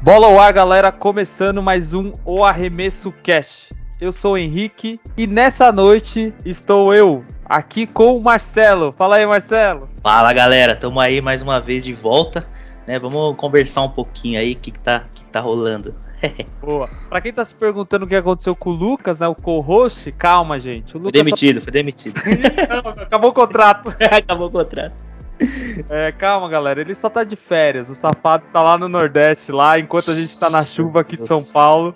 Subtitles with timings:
[0.00, 3.68] Bola ao ar, galera, começando mais um O Arremesso Cash.
[4.00, 8.94] Eu sou o Henrique e nessa noite estou eu aqui com o Marcelo.
[8.96, 9.88] Fala aí, Marcelo.
[10.00, 12.48] Fala, galera, tamo aí mais uma vez de volta,
[12.86, 12.96] né?
[12.96, 15.96] Vamos conversar um pouquinho aí o que, que, tá, que tá rolando.
[16.62, 16.88] Boa.
[17.08, 19.26] Pra quem tá se perguntando o que aconteceu com o Lucas, né?
[19.26, 20.96] O co-host, calma, gente.
[20.96, 22.20] O Lucas foi demitido, foi demitido.
[22.68, 23.92] Não, acabou o contrato.
[23.98, 25.07] acabou o contrato.
[25.90, 26.80] É, calma, galera.
[26.80, 27.88] Ele só tá de férias.
[27.90, 31.26] O safado tá lá no Nordeste, lá, enquanto a gente tá na chuva aqui de
[31.26, 31.94] São Paulo.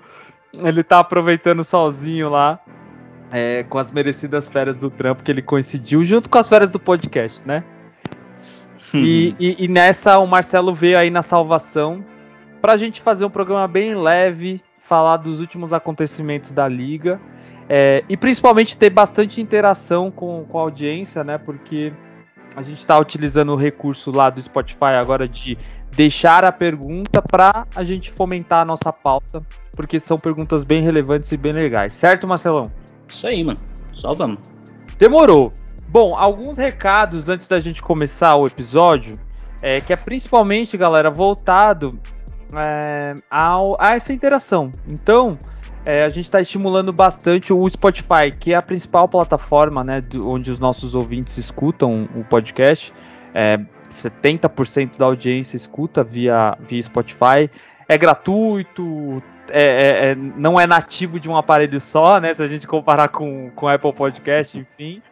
[0.53, 2.61] Ele tá aproveitando o solzinho lá.
[3.31, 6.79] É, com as merecidas férias do trampo que ele coincidiu, junto com as férias do
[6.79, 7.65] podcast, né?
[8.93, 12.05] e, e, e, nessa o Marcelo veio aí na salvação
[12.61, 17.19] pra gente fazer um programa bem leve, falar dos últimos acontecimentos da liga.
[17.69, 21.39] É, e principalmente ter bastante interação com, com a audiência, né?
[21.39, 21.93] Porque
[22.57, 25.57] a gente está utilizando o recurso lá do Spotify agora de
[25.91, 29.43] deixar a pergunta para a gente fomentar a nossa pauta,
[29.75, 32.71] porque são perguntas bem relevantes e bem legais, certo, Marcelão?
[33.09, 33.61] Isso aí, mano.
[33.93, 34.39] Só vamos.
[34.99, 35.53] Demorou.
[35.89, 39.15] Bom, alguns recados antes da gente começar o episódio,
[39.61, 41.99] é, que é principalmente, galera, voltado
[42.55, 44.73] é, ao, a essa interação.
[44.89, 45.39] Então,
[45.85, 50.51] é, a gente está estimulando bastante o Spotify, que é a principal plataforma, né, onde
[50.51, 52.93] os nossos ouvintes escutam o podcast.
[53.35, 53.59] É,
[53.91, 57.51] 70% da audiência escuta via, via Spotify.
[57.89, 62.33] É gratuito, é, é, é, não é nativo de um aparelho só, né?
[62.33, 65.03] Se a gente comparar com, com Apple Podcast, enfim.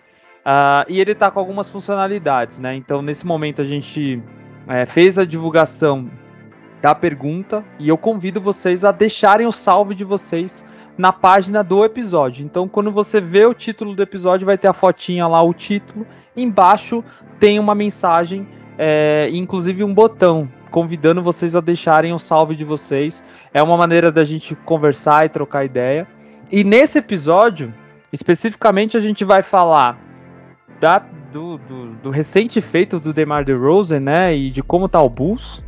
[0.41, 2.74] Uh, e ele está com algumas funcionalidades, né?
[2.74, 4.22] Então, nesse momento, a gente
[4.66, 6.10] é, fez a divulgação
[6.80, 10.64] da pergunta e eu convido vocês a deixarem o salve de vocês
[10.96, 12.44] na página do episódio.
[12.44, 16.06] Então, quando você vê o título do episódio, vai ter a fotinha lá, o título.
[16.36, 17.02] Embaixo
[17.38, 23.22] tem uma mensagem, é, inclusive um botão, convidando vocês a deixarem o salve de vocês.
[23.52, 26.06] É uma maneira da gente conversar e trocar ideia.
[26.50, 27.72] E nesse episódio,
[28.12, 29.98] especificamente, a gente vai falar
[30.78, 30.98] da,
[31.32, 34.36] do, do, do recente feito do DeMar DeRozan, né?
[34.36, 35.58] E de como tá o Bulls.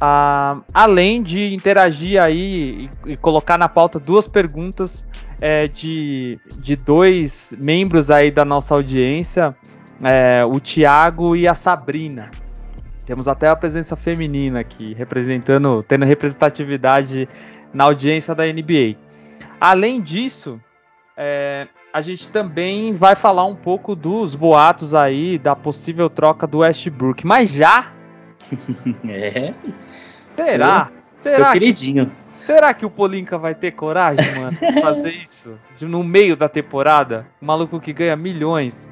[0.00, 5.06] Ah, além de interagir aí e, e, colocar na pauta duas perguntas
[5.40, 9.56] é, de, de dois membros aí da nossa audiência,
[10.02, 12.30] é, o Tiago e a Sabrina.
[13.06, 17.28] Temos até a presença feminina aqui, representando, tendo representatividade
[17.72, 18.96] na audiência da NBA.
[19.58, 20.60] Além disso,
[21.16, 26.58] é, a gente também vai falar um pouco dos boatos aí da possível troca do
[26.58, 27.95] Westbrook, mas já
[29.08, 29.54] é.
[30.36, 30.90] Será?
[31.18, 32.06] Seu, será seu queridinho.
[32.06, 35.58] Que, será que o Polinka vai ter coragem, mano, de fazer isso?
[35.76, 37.26] De, no meio da temporada?
[37.40, 38.88] Um maluco que ganha milhões.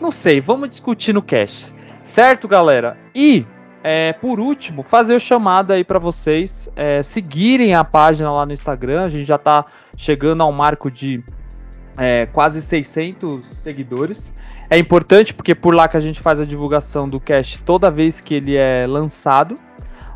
[0.00, 1.74] Não sei, vamos discutir no cast.
[2.02, 2.96] Certo, galera?
[3.14, 3.46] E,
[3.84, 8.52] é, por último, fazer o chamado aí para vocês é, seguirem a página lá no
[8.52, 9.02] Instagram.
[9.02, 11.22] A gente já tá chegando ao marco de
[11.98, 14.32] é, quase 600 seguidores.
[14.70, 18.20] É importante porque por lá que a gente faz a divulgação do cast toda vez
[18.20, 19.56] que ele é lançado.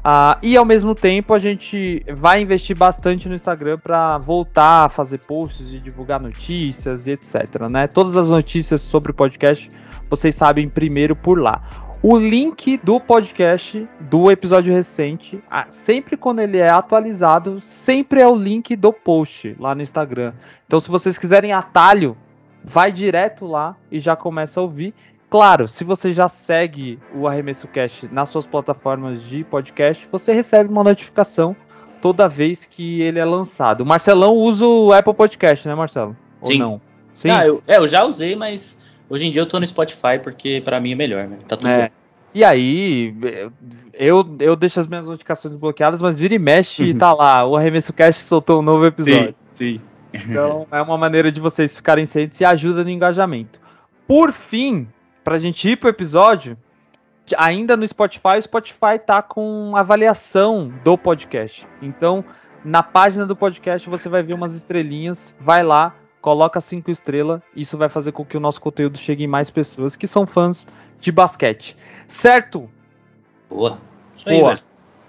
[0.07, 4.89] Uh, e ao mesmo tempo a gente vai investir bastante no Instagram para voltar a
[4.89, 7.69] fazer posts e divulgar notícias e etc.
[7.71, 7.89] Né?
[7.89, 9.69] Todas as notícias sobre o podcast
[10.09, 11.63] vocês sabem primeiro por lá.
[12.03, 18.37] O link do podcast do episódio recente, sempre quando ele é atualizado, sempre é o
[18.37, 20.35] link do post lá no Instagram.
[20.67, 22.15] Então, se vocês quiserem atalho
[22.65, 24.95] vai direto lá e já começa a ouvir.
[25.29, 30.71] Claro, se você já segue o Arremesso Cast nas suas plataformas de podcast, você recebe
[30.71, 31.55] uma notificação
[32.01, 33.81] toda vez que ele é lançado.
[33.81, 36.17] O Marcelão usa o Apple Podcast, né, Marcelo?
[36.43, 36.63] Sim.
[36.63, 36.81] Ou não?
[37.15, 37.31] Sim.
[37.31, 40.63] Ah, eu, é, eu já usei, mas hoje em dia eu tô no Spotify porque
[40.65, 41.39] para mim é melhor, né?
[41.47, 41.83] Tá tudo é.
[41.83, 41.91] bem.
[42.35, 43.15] E aí,
[43.93, 47.47] eu, eu deixo as minhas notificações bloqueadas, mas vira e mexe e tá lá.
[47.47, 49.35] O Arremesso Cast soltou um novo episódio.
[49.53, 49.81] Sim, sim.
[50.15, 53.61] Então é uma maneira de vocês ficarem cientes e ajuda no engajamento.
[54.07, 54.89] Por fim,
[55.23, 56.57] para a gente ir pro episódio,
[57.37, 61.67] ainda no Spotify, o Spotify tá com avaliação do podcast.
[61.81, 62.25] Então,
[62.65, 67.77] na página do podcast você vai ver umas estrelinhas, vai lá, coloca cinco estrelas, isso
[67.77, 70.67] vai fazer com que o nosso conteúdo chegue em mais pessoas que são fãs
[71.01, 71.77] de basquete.
[72.09, 72.71] Certo?
[73.49, 73.79] Boa.
[74.15, 74.55] Isso aí, Boa.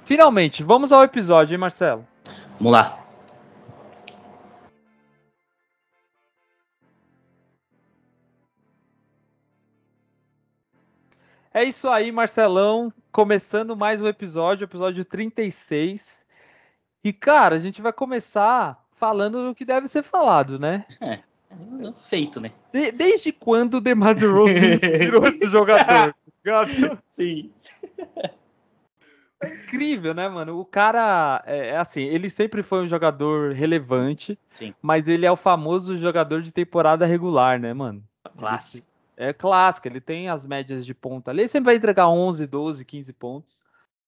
[0.04, 2.06] Finalmente, vamos ao episódio, hein, Marcelo?
[2.60, 3.05] Vamos lá.
[11.56, 12.92] É isso aí, Marcelão.
[13.14, 16.26] Começando mais um episódio, episódio 36.
[17.02, 20.86] E, cara, a gente vai começar falando do que deve ser falado, né?
[21.00, 21.24] É, é
[22.10, 22.52] feito, né?
[22.74, 26.14] De, desde quando o DeMar DeRozan virou esse jogador?
[27.08, 27.50] Sim.
[29.42, 30.60] É incrível, né, mano?
[30.60, 34.76] O cara, é, é assim, ele sempre foi um jogador relevante, Sim.
[34.82, 38.04] mas ele é o famoso jogador de temporada regular, né, mano?
[38.38, 38.95] Clássico.
[39.18, 42.84] É clássico, ele tem as médias de ponta ali, ele sempre vai entregar 11, 12,
[42.84, 43.64] 15 pontos,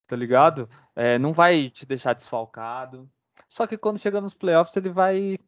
[0.06, 0.68] tá ligado?
[0.94, 3.08] É, não vai te deixar desfalcado.
[3.48, 5.38] Só que quando chega nos playoffs, ele vai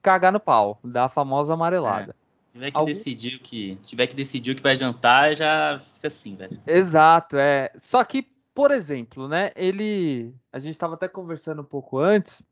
[0.00, 2.14] cagar no pau, dar a famosa amarelada.
[2.46, 5.80] Se tiver que Algum- decidir o que, tiver que decidir o que vai jantar, já
[5.80, 6.58] fica assim, velho.
[6.66, 7.70] Exato, é.
[7.76, 8.22] Só que,
[8.54, 10.34] por exemplo, né, ele.
[10.52, 12.42] A gente estava até conversando um pouco antes,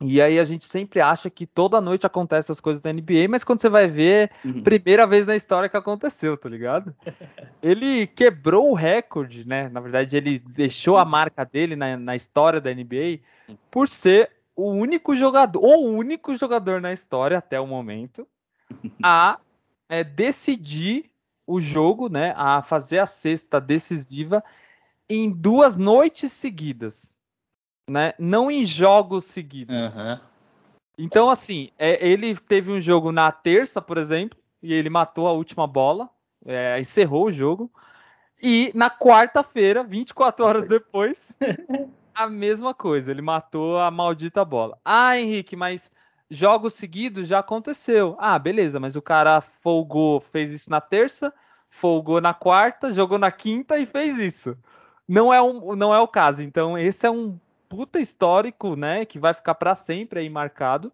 [0.00, 3.42] e aí a gente sempre acha que toda noite acontece as coisas da NBA, mas
[3.42, 4.62] quando você vai ver, Uhum.
[4.62, 6.94] primeira vez na história que aconteceu, tá ligado?
[7.60, 9.68] Ele quebrou o recorde, né?
[9.68, 13.18] Na verdade, ele deixou a marca dele na, na história da NBA
[13.68, 18.26] por ser o único jogador, ou o único jogador na história até o momento,
[19.02, 19.40] a
[19.88, 21.10] é, decidir
[21.44, 22.32] o jogo, né?
[22.36, 24.44] A fazer a cesta decisiva
[25.08, 27.17] em duas noites seguidas,
[27.88, 28.12] né?
[28.18, 29.96] Não em jogos seguidos.
[29.96, 30.20] Aham.
[30.98, 35.32] Então, assim, é, ele teve um jogo na terça, por exemplo, e ele matou a
[35.32, 36.10] última bola,
[36.44, 37.70] é, encerrou o jogo.
[38.42, 41.32] E na quarta-feira, 24 horas depois,
[42.14, 44.76] a mesma coisa, ele matou a maldita bola.
[44.84, 45.90] Ah, Henrique, mas
[46.28, 48.16] jogos seguidos já aconteceu.
[48.18, 51.32] Ah, beleza, mas o cara folgou, fez isso na terça,
[51.70, 54.56] folgou na quarta, jogou na quinta e fez isso.
[55.06, 56.42] Não é, um, não é o caso.
[56.42, 57.38] Então, esse é um
[57.68, 60.92] puta histórico, né, que vai ficar para sempre aí marcado.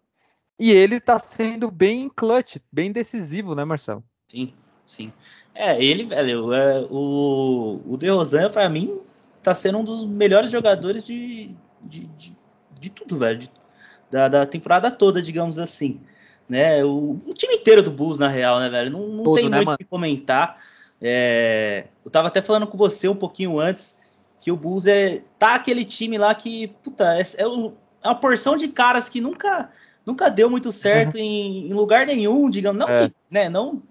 [0.59, 4.03] E ele tá sendo bem clutch, bem decisivo, né, Marcelo?
[4.27, 4.53] Sim,
[4.85, 5.11] sim.
[5.53, 8.99] É, ele, velho, é, o, o DeRozan, pra mim,
[9.43, 12.37] tá sendo um dos melhores jogadores de, de, de,
[12.79, 13.39] de tudo, velho.
[13.39, 13.51] de-
[14.09, 15.99] da, da temporada toda, digamos assim.
[16.47, 16.83] Né?
[16.85, 18.91] O, o time inteiro do Bulls, na real, né, velho?
[18.91, 20.57] Não, não Todo, tem né, muito o que comentar.
[21.01, 23.99] É, eu tava até falando com você um pouquinho antes
[24.45, 27.41] que o Bulls é, tá aquele time lá que, puta, é, é
[28.03, 29.71] é uma porção de caras que nunca,
[30.05, 32.79] nunca deu muito certo em, em lugar nenhum, digamos.
[32.79, 33.07] Não, É.
[33.09, 33.81] que, né, não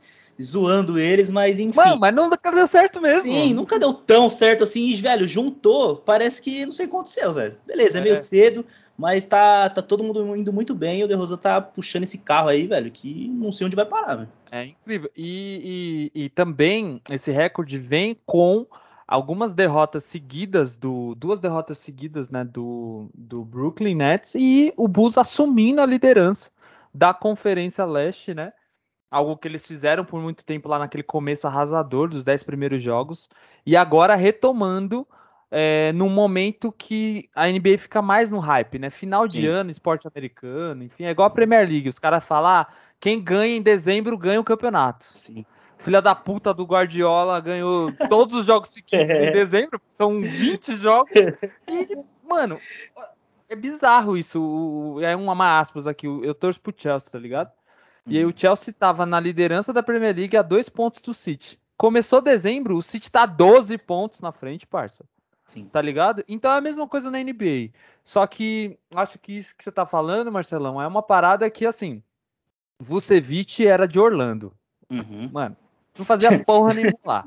[0.41, 1.75] zoando eles, mas enfim.
[1.75, 3.23] Mano, mas não deu certo mesmo.
[3.29, 6.95] Sim, nunca deu tão certo assim, e, velho, juntou, parece que não sei o que
[6.95, 7.57] aconteceu, velho.
[7.67, 8.05] Beleza, é, É.
[8.05, 8.65] meio cedo,
[8.97, 12.49] mas tá, tá todo mundo indo muito bem, e o DeRozan tá puxando esse carro
[12.49, 14.29] aí, velho, que não sei onde vai parar, velho.
[14.53, 15.11] É incrível.
[15.17, 18.65] E, e- e também esse recorde vem com
[19.07, 25.19] algumas derrotas seguidas do duas derrotas seguidas, né, do, do Brooklyn Nets e o Bulls
[25.19, 26.51] assumindo a liderança
[26.93, 28.53] da Conferência Leste, né?
[29.11, 33.29] Algo que eles fizeram por muito tempo lá naquele começo arrasador dos 10 primeiros jogos
[33.65, 35.07] e agora retomando
[35.51, 38.91] é, num momento que a NBA fica mais no hype, né?
[38.91, 39.47] Final de Sim.
[39.47, 41.89] ano, esporte americano, enfim, é igual a Premier League.
[41.89, 42.67] Os caras falam, ah,
[42.99, 45.07] quem ganha em dezembro ganha o campeonato.
[45.13, 45.47] Sim.
[45.85, 51.13] Filha da puta do Guardiola ganhou todos os jogos seguidos em dezembro, são 20 jogos.
[51.15, 52.59] E, mano,
[53.49, 54.99] é bizarro isso.
[55.03, 56.07] É uma aspas aqui.
[56.07, 57.53] Eu torço pro Chelsea, tá ligado?
[58.07, 61.59] E aí o Chelsea tava na liderança da Premier League a dois pontos do City.
[61.77, 65.05] Começou dezembro, o City tá 12 pontos na frente, parça.
[65.47, 65.67] Sim.
[65.67, 66.25] Tá ligado?
[66.27, 67.71] Então é a mesma coisa na NBA.
[68.03, 72.03] Só que acho que isso que você tá falando, Marcelão, é uma parada que, assim,
[72.79, 74.53] Vucevic era de Orlando.
[74.91, 75.31] Uhum.
[75.33, 75.57] Mano,
[75.99, 77.25] não fazia porra nenhuma lá.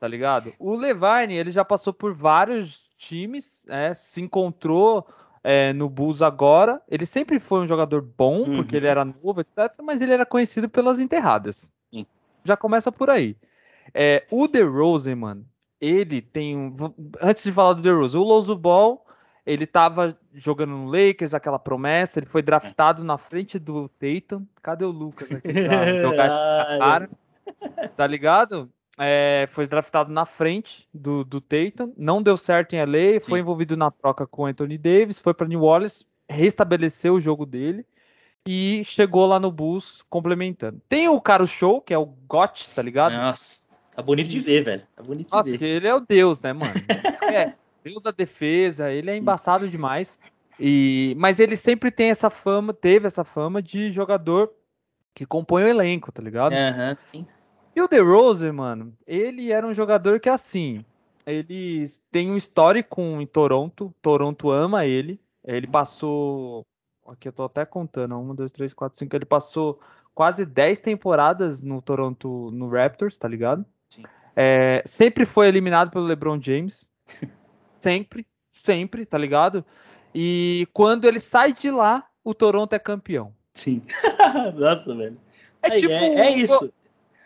[0.00, 0.52] Tá ligado?
[0.58, 5.06] O Levine, ele já passou por vários times, é, se encontrou
[5.42, 6.80] é, no Bulls agora.
[6.88, 8.56] Ele sempre foi um jogador bom, Uhum.
[8.56, 9.74] porque ele era novo, etc.
[9.82, 11.70] Mas ele era conhecido pelas enterradas.
[11.92, 12.06] Sim.
[12.44, 13.36] Já começa por aí.
[13.92, 15.44] É, o DeRozan, mano,
[15.80, 16.76] ele tem um...
[17.20, 19.04] Antes de falar do DeRozan, o Lonzo Ball,
[19.44, 24.44] ele tava jogando no Lakers, aquela promessa, ele foi draftado na frente do Tatum.
[24.62, 27.10] Cadê o Lucas aqui pra jogar na cara?
[27.96, 28.70] Tá ligado?
[28.98, 33.42] É, foi draftado na frente do, do Tatum, não deu certo em LA, foi Sim.
[33.42, 37.86] envolvido na troca com o Anthony Davis, foi para New Orleans, restabeleceu o jogo dele
[38.46, 40.80] e chegou lá no Bulls complementando.
[40.88, 43.12] Tem o cara show, que é o Got, tá ligado?
[43.12, 44.82] Nossa, tá bonito de ver, velho.
[44.96, 45.58] Tá bonito de Nossa, ver.
[45.58, 46.72] que ele é o Deus, né, mano?
[47.04, 47.60] Esquece.
[47.84, 50.18] Deus da defesa, ele é embaçado demais.
[50.58, 54.52] E, mas ele sempre tem essa fama, teve essa fama de jogador
[55.14, 56.52] que compõe o elenco, tá ligado?
[56.52, 57.26] Aham, sim.
[57.78, 60.84] E o DeRozan, mano, ele era um jogador que assim,
[61.24, 65.20] ele tem um histórico em Toronto, Toronto ama ele.
[65.44, 66.66] Ele passou,
[67.06, 69.78] aqui eu tô até contando, 1, 2, 3, 4, 5, ele passou
[70.12, 73.64] quase 10 temporadas no Toronto, no Raptors, tá ligado?
[73.90, 74.02] Sim.
[74.34, 76.84] É, sempre foi eliminado pelo LeBron James.
[77.78, 79.64] sempre, sempre, tá ligado?
[80.12, 83.32] E quando ele sai de lá, o Toronto é campeão.
[83.54, 83.84] Sim.
[84.58, 85.16] Nossa, velho.
[85.62, 86.72] É Aí, tipo, é, é isso.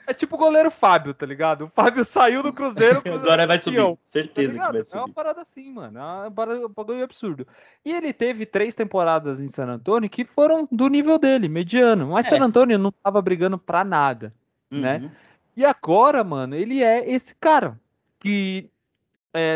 [0.06, 1.66] É tipo o goleiro Fábio, tá ligado?
[1.66, 3.02] O Fábio saiu do Cruzeiro.
[3.06, 3.98] Agora vai subir.
[4.06, 4.98] Certeza tá que vai subir.
[4.98, 5.98] É uma parada assim, mano.
[5.98, 7.46] É um bagulho absurdo.
[7.84, 12.08] E ele teve três temporadas em San Antonio que foram do nível dele, mediano.
[12.08, 12.30] Mas é.
[12.30, 14.34] San Antonio não tava brigando pra nada,
[14.70, 14.96] né?
[14.96, 15.02] uhum.
[15.02, 15.12] né?
[15.56, 17.78] E agora, mano, ele é esse cara
[18.18, 18.70] que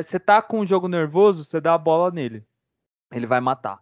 [0.00, 2.44] você é, tá com um jogo nervoso, você dá a bola nele.
[3.12, 3.80] Ele vai matar.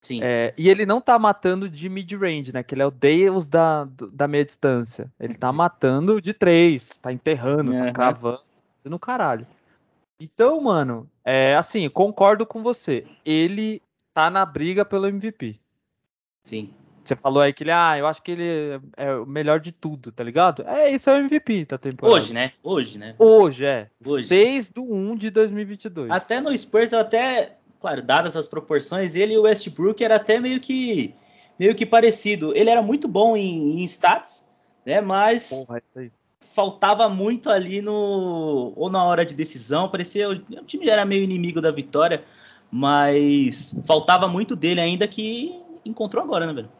[0.00, 0.20] Sim.
[0.22, 2.62] É, e ele não tá matando de mid-range, né?
[2.62, 5.12] Que ele é o Deus da, da meia distância.
[5.18, 7.86] Ele tá matando de três, tá enterrando, uhum.
[7.86, 8.42] tá cravando
[8.84, 9.46] no caralho.
[10.20, 13.06] Então, mano, é assim, concordo com você.
[13.24, 15.60] Ele tá na briga pelo MVP.
[16.42, 16.72] Sim.
[17.04, 20.12] Você falou aí que ele, ah, eu acho que ele é o melhor de tudo,
[20.12, 20.62] tá ligado?
[20.66, 22.18] É, isso é o MVP da temporada.
[22.18, 22.52] Hoje, né?
[22.62, 23.14] Hoje, né?
[23.18, 23.88] Hoje, é.
[24.04, 24.26] Hoje.
[24.26, 26.10] 6 do 1 de 2022.
[26.10, 30.38] Até no Spurs eu até claro, dadas as proporções, ele e o Westbrook era até
[30.38, 31.14] meio que
[31.58, 32.56] meio que parecido.
[32.56, 34.46] Ele era muito bom em, em stats,
[34.84, 35.00] né?
[35.00, 35.82] Mas Porra,
[36.40, 39.90] faltava muito ali no ou na hora de decisão.
[39.90, 42.24] Parecia o, o time já era meio inimigo da vitória,
[42.70, 46.72] mas faltava muito dele ainda que encontrou agora, né, velho?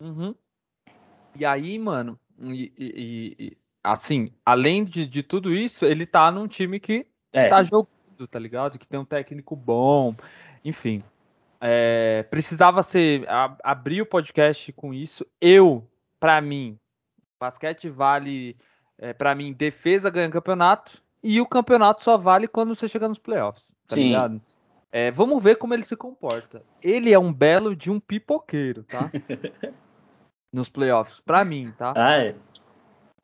[0.00, 0.34] Uhum.
[1.38, 6.46] E aí, mano, e, e, e, assim, além de, de tudo isso, ele tá num
[6.46, 7.48] time que é.
[7.48, 7.88] tá jogando
[8.26, 8.78] tá ligado?
[8.78, 10.14] Que tem um técnico bom,
[10.64, 11.02] enfim.
[11.60, 15.24] É, precisava ser a, abrir o podcast com isso.
[15.40, 15.86] Eu,
[16.18, 16.78] para mim,
[17.40, 18.56] basquete vale
[18.98, 23.18] é, para mim defesa ganha campeonato e o campeonato só vale quando você chega nos
[23.18, 24.08] playoffs, tá Sim.
[24.08, 24.40] ligado?
[24.90, 26.62] É, vamos ver como ele se comporta.
[26.82, 29.10] Ele é um belo de um pipoqueiro, tá?
[30.52, 31.94] nos playoffs, para mim, tá?
[31.96, 32.34] Ah, é.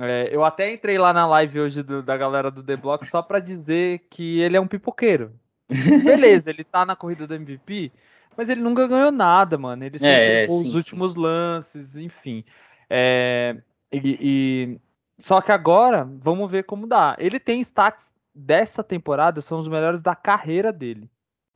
[0.00, 3.20] É, eu até entrei lá na live hoje do, da galera do The Block só
[3.20, 5.32] para dizer que ele é um pipoqueiro.
[6.04, 7.90] Beleza, ele tá na corrida do MVP,
[8.36, 9.84] mas ele nunca ganhou nada, mano.
[9.84, 11.20] Ele sempre é, é, os últimos sim.
[11.20, 12.44] lances, enfim.
[12.88, 13.56] É,
[13.92, 14.80] e, e,
[15.18, 17.16] Só que agora, vamos ver como dá.
[17.18, 21.10] Ele tem stats dessa temporada, são os melhores da carreira dele,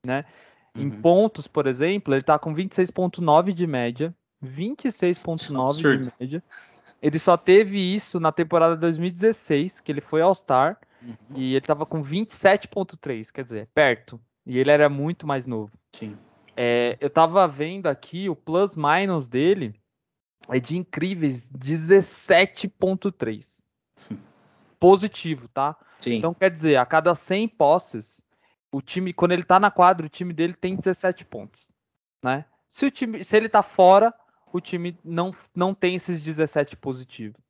[0.05, 0.25] né?
[0.77, 0.83] Uhum.
[0.83, 4.13] Em pontos, por exemplo, ele tá com 26.9 de média,
[4.45, 6.43] 26.9 de média.
[7.03, 11.17] Ele só teve isso na temporada 2016, que ele foi All-Star, uhum.
[11.35, 14.21] e ele tava com 27.3, quer dizer, perto.
[14.47, 15.73] E ele era muito mais novo.
[15.93, 16.17] Sim.
[16.57, 19.75] É, eu tava vendo aqui o plus-minus dele
[20.49, 23.47] é de incríveis 17.3.
[24.79, 25.77] Positivo, tá?
[25.99, 26.15] Sim.
[26.15, 28.21] Então quer dizer, a cada 100 posses,
[28.71, 31.61] o time, quando ele tá na quadra, o time dele tem 17 pontos,
[32.23, 32.45] né?
[32.69, 34.15] Se o time, se ele tá fora,
[34.57, 37.41] o time não, não tem esses 17 positivos.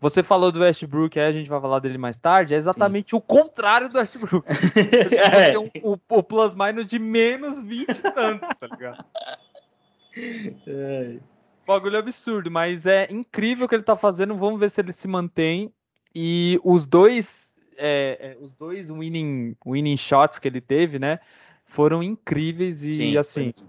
[0.00, 3.16] Você falou do Westbrook, aí a gente vai falar dele mais tarde, é exatamente Sim.
[3.16, 4.46] o contrário do Westbrook.
[5.32, 5.58] é.
[5.58, 9.04] um, o, o plus minus de menos 20 e tanto, tá ligado?
[10.66, 11.18] É.
[11.66, 14.36] Bagulho absurdo, mas é incrível o que ele tá fazendo.
[14.36, 15.72] Vamos ver se ele se mantém.
[16.14, 21.18] E os dois, é, é, os dois winning, winning shots que ele teve, né?
[21.64, 23.54] Foram incríveis e Sim, assim.
[23.56, 23.66] Foi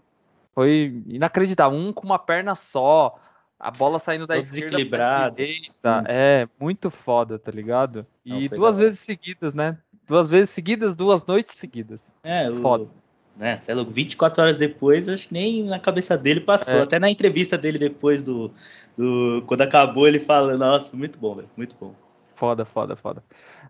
[0.56, 1.78] foi inacreditável.
[1.78, 3.20] Um com uma perna só,
[3.60, 6.04] a bola saindo da esquerda direita.
[6.08, 8.08] É, muito foda, tá ligado?
[8.24, 9.78] E Não, duas vezes seguidas, né?
[10.08, 12.16] Duas vezes seguidas, duas noites seguidas.
[12.24, 12.86] É, foda.
[12.86, 12.90] O,
[13.38, 16.80] né, sei lá, 24 horas depois, acho que nem na cabeça dele passou.
[16.80, 16.82] É.
[16.84, 18.50] Até na entrevista dele depois do,
[18.98, 19.44] do.
[19.46, 21.50] Quando acabou, ele fala, nossa, muito bom, velho.
[21.58, 21.94] Muito bom.
[22.36, 23.22] Foda, foda, foda.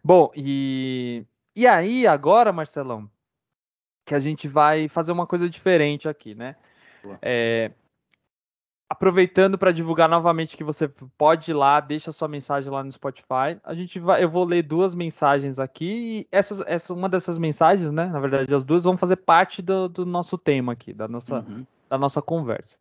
[0.03, 1.25] Bom, e.
[1.55, 3.09] E aí, agora, Marcelão,
[4.05, 6.55] que a gente vai fazer uma coisa diferente aqui, né?
[7.21, 7.71] É,
[8.89, 13.59] aproveitando para divulgar novamente que você pode ir lá, deixa sua mensagem lá no Spotify.
[13.63, 17.91] A gente vai, eu vou ler duas mensagens aqui e essas, essa, uma dessas mensagens,
[17.91, 18.05] né?
[18.05, 21.65] Na verdade, as duas vão fazer parte do, do nosso tema aqui, da nossa, uhum.
[21.89, 22.77] da nossa conversa.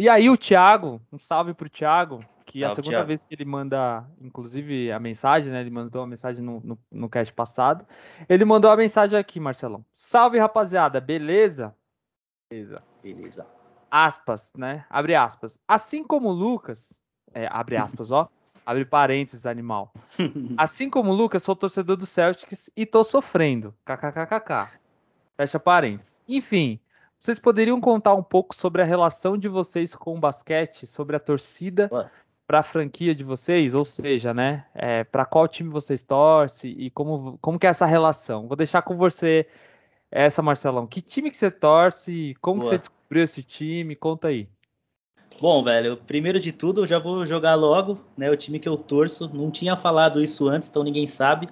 [0.00, 3.08] E aí o Thiago, um salve pro Thiago, que salve, é a segunda Thiago.
[3.08, 5.60] vez que ele manda, inclusive, a mensagem, né?
[5.60, 7.84] Ele mandou a mensagem no, no, no cast passado.
[8.28, 9.84] Ele mandou a mensagem aqui, Marcelão.
[9.92, 11.74] Salve, rapaziada, beleza?
[12.52, 12.82] Beleza.
[13.02, 13.46] Beleza.
[13.90, 14.84] Aspas, né?
[14.90, 15.58] Abre aspas.
[15.66, 17.00] Assim como o Lucas,
[17.32, 18.28] é, abre aspas, ó.
[18.64, 19.92] Abre parênteses, animal.
[20.56, 23.74] Assim como o Lucas, sou torcedor do Celtics e tô sofrendo.
[23.84, 24.78] KKKKK.
[25.36, 26.22] Fecha parênteses.
[26.28, 26.78] Enfim,
[27.18, 31.18] vocês poderiam contar um pouco sobre a relação de vocês com o basquete, sobre a
[31.18, 31.90] torcida
[32.46, 36.88] para a franquia de vocês, ou seja, né, é, para qual time vocês torcem e
[36.88, 38.46] como, como que é essa relação.
[38.46, 39.48] Vou deixar com você
[40.12, 40.86] essa, Marcelão.
[40.86, 42.36] Que time que você torce?
[42.40, 43.96] Como que você descobriu esse time?
[43.96, 44.46] Conta aí.
[45.40, 48.30] Bom, velho, primeiro de tudo, eu já vou jogar logo, né?
[48.30, 49.30] O time que eu torço.
[49.34, 51.48] Não tinha falado isso antes, então ninguém sabe,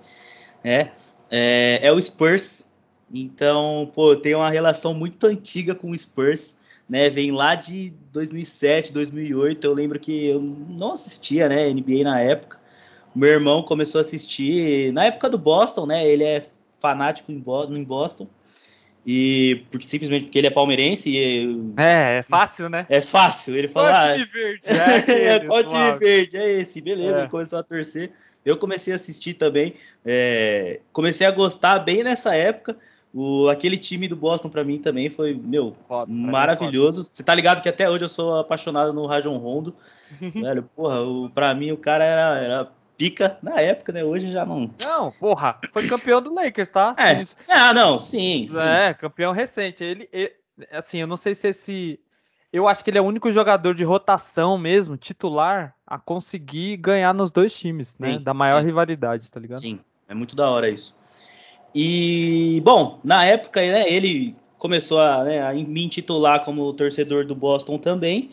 [0.62, 0.92] né?
[1.30, 2.70] É, é o Spurs.
[3.12, 7.08] Então, pô, eu tenho uma relação muito antiga com o Spurs, né?
[7.08, 9.64] Vem lá de 2007, 2008.
[9.64, 12.60] Eu lembro que eu não assistia, né, NBA na época,
[13.14, 16.06] meu irmão começou a assistir na época do Boston, né?
[16.06, 16.46] Ele é
[16.78, 18.28] fanático em Boston.
[19.06, 21.10] E porque, simplesmente porque ele é palmeirense.
[21.10, 22.86] E, é, é fácil, né?
[22.88, 23.56] É fácil.
[23.56, 23.90] Ele falou.
[23.90, 24.60] Qual time verde?
[24.70, 26.36] É, aquele, é verde?
[26.36, 27.16] É esse, beleza.
[27.16, 27.20] É.
[27.20, 28.12] Ele começou a torcer.
[28.44, 29.74] Eu comecei a assistir também.
[30.04, 32.76] É, comecei a gostar bem nessa época.
[33.12, 37.02] O, aquele time do Boston para mim também foi, meu, foda, maravilhoso.
[37.02, 39.74] Você tá ligado que até hoje eu sou apaixonado no Rajon Rondo.
[40.20, 44.04] Velho, porra, o, pra mim o cara era, era pica na época, né?
[44.04, 44.70] Hoje já não.
[44.78, 46.94] Não, porra, foi campeão do Lakers, tá?
[46.98, 47.24] É.
[47.48, 48.60] Ah, não, sim, sim.
[48.60, 49.82] É, campeão recente.
[49.82, 50.30] Ele, ele,
[50.70, 52.00] assim, eu não sei se esse.
[52.52, 57.14] Eu acho que ele é o único jogador de rotação mesmo, titular, a conseguir ganhar
[57.14, 58.18] nos dois times, né?
[58.18, 58.66] Sim, da maior sim.
[58.66, 59.60] rivalidade, tá ligado?
[59.60, 60.94] Sim, é muito da hora isso.
[61.74, 67.34] E, bom, na época, né, ele começou a, né, a me intitular como torcedor do
[67.34, 68.30] Boston também.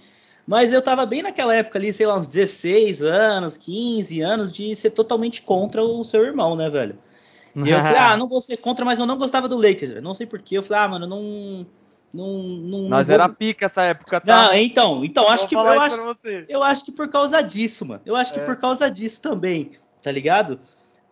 [0.47, 4.73] Mas eu tava bem naquela época ali, sei lá, uns 16 anos, 15 anos, de
[4.77, 6.97] ser totalmente contra o seu irmão, né, velho?
[7.53, 10.01] E eu falei, ah, não vou ser contra, mas eu não gostava do Lakers, velho.
[10.01, 10.57] Não sei porquê.
[10.57, 11.67] Eu falei, ah, mano, não.
[12.13, 14.47] Não, não, Nós não era pica essa época, tá?
[14.47, 15.99] Não, então, então acho que eu acho,
[16.47, 18.01] eu acho que por causa disso, mano.
[18.05, 18.45] Eu acho que é.
[18.45, 20.57] por causa disso também, tá ligado?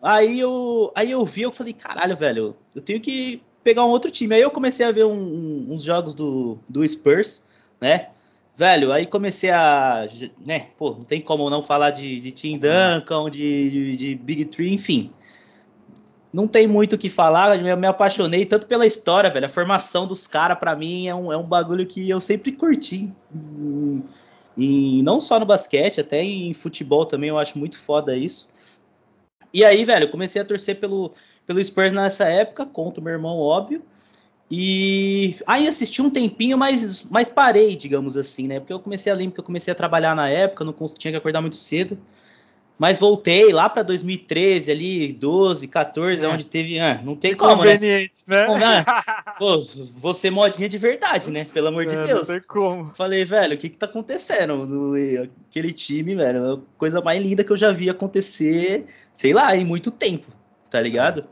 [0.02, 4.10] Aí eu, aí eu vi, eu falei, caralho, velho, eu tenho que pegar um outro
[4.10, 4.36] time.
[4.36, 7.44] Aí eu comecei a ver um, um, uns jogos do, do Spurs,
[7.78, 8.08] né?
[8.56, 10.08] Velho, aí comecei a.
[10.44, 14.46] Né, pô, não tem como não falar de, de Tim Duncan, de, de, de Big
[14.46, 15.12] Tree, enfim.
[16.32, 19.46] Não tem muito o que falar, eu me apaixonei tanto pela história, velho.
[19.46, 23.12] A formação dos caras, para mim, é um, é um bagulho que eu sempre curti.
[23.34, 24.02] E,
[24.56, 28.48] e não só no basquete, até em futebol também eu acho muito foda isso.
[29.52, 31.12] E aí, velho, comecei a torcer pelo,
[31.46, 33.82] pelo Spurs nessa época, contra o meu irmão, óbvio.
[34.50, 38.60] E aí assisti um tempinho, mas, mas parei, digamos assim, né?
[38.60, 41.18] Porque eu comecei a lembrar que eu comecei a trabalhar na época, não tinha que
[41.18, 41.98] acordar muito cedo.
[42.78, 46.28] Mas voltei lá para 2013, ali, 12, 14, é.
[46.28, 46.78] onde teve.
[46.78, 47.78] Ah, não tem como, né?
[47.78, 48.08] né?
[48.26, 48.84] né?
[49.38, 49.62] Pô,
[49.96, 51.46] você modinha de verdade, né?
[51.54, 52.28] Pelo amor de é, Deus.
[52.28, 52.92] Não tem como.
[52.94, 54.66] Falei, velho, o que que tá acontecendo?
[54.66, 59.64] No, aquele time, velho, coisa mais linda que eu já vi acontecer, sei lá, em
[59.64, 60.26] muito tempo,
[60.70, 61.24] tá ligado?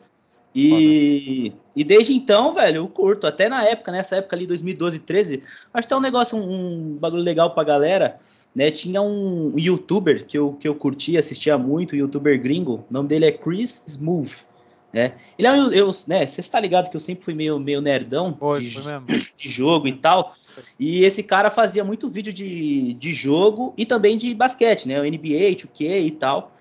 [0.54, 3.26] E, e desde então, velho, eu curto.
[3.26, 6.96] Até na época, nessa época ali, 2012, 13, acho que é um negócio, um, um
[6.96, 8.18] bagulho legal pra galera.
[8.54, 12.94] Né, tinha um youtuber que eu, que eu curtia, assistia muito, um youtuber gringo, o
[12.94, 14.46] nome dele é Chris Smooth.
[14.94, 15.14] Né?
[15.36, 18.38] Ele é um, eu, né, você está ligado que eu sempre fui meio, meio nerdão
[18.60, 20.36] de, de, jogo e tal.
[20.78, 25.00] E esse cara fazia muito vídeo de, de jogo e também de basquete, né?
[25.00, 26.53] O NBA, 2K e tal.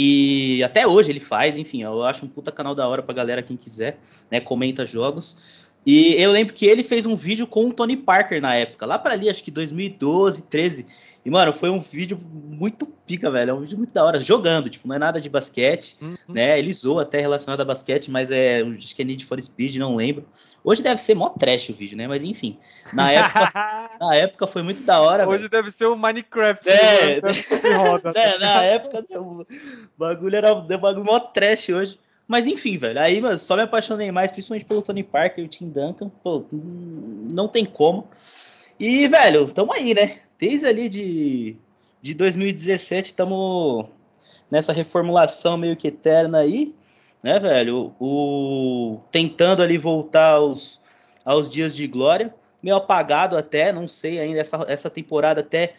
[0.00, 3.42] E até hoje ele faz, enfim, eu acho um puta canal da hora pra galera,
[3.42, 3.98] quem quiser,
[4.30, 4.38] né?
[4.38, 5.66] Comenta jogos.
[5.84, 8.96] E eu lembro que ele fez um vídeo com o Tony Parker na época, lá
[8.96, 10.86] para ali, acho que 2012, 13.
[11.28, 13.50] E, mano, foi um vídeo muito pica, velho.
[13.50, 16.16] É um vídeo muito da hora, jogando, tipo, não é nada de basquete, uhum.
[16.26, 16.58] né?
[16.58, 18.62] Ele zoou até relacionado a basquete, mas é.
[18.62, 20.24] Acho que é Need for Speed, não lembro.
[20.64, 22.08] Hoje deve ser mó trash o vídeo, né?
[22.08, 22.58] Mas enfim.
[22.94, 25.28] Na época, na época foi muito da hora.
[25.28, 26.66] Hoje deve ser o Minecraft.
[26.66, 27.76] É, né?
[27.76, 28.10] roda.
[28.16, 29.44] é na época o
[29.98, 32.00] bagulho era o bagulho mó trash hoje.
[32.26, 32.98] Mas enfim, velho.
[32.98, 36.08] Aí, mano, só me apaixonei mais, principalmente pelo Tony Parker e o Tim Duncan.
[36.24, 36.42] Pô,
[37.30, 38.08] não tem como.
[38.80, 40.20] E, velho, tamo aí, né?
[40.38, 41.56] Desde ali de,
[42.00, 43.88] de 2017 estamos
[44.50, 46.74] nessa reformulação meio que eterna aí,
[47.22, 47.94] né, velho?
[48.00, 50.80] O, tentando ali voltar aos,
[51.24, 55.74] aos dias de glória, meio apagado até, não sei ainda, essa, essa temporada até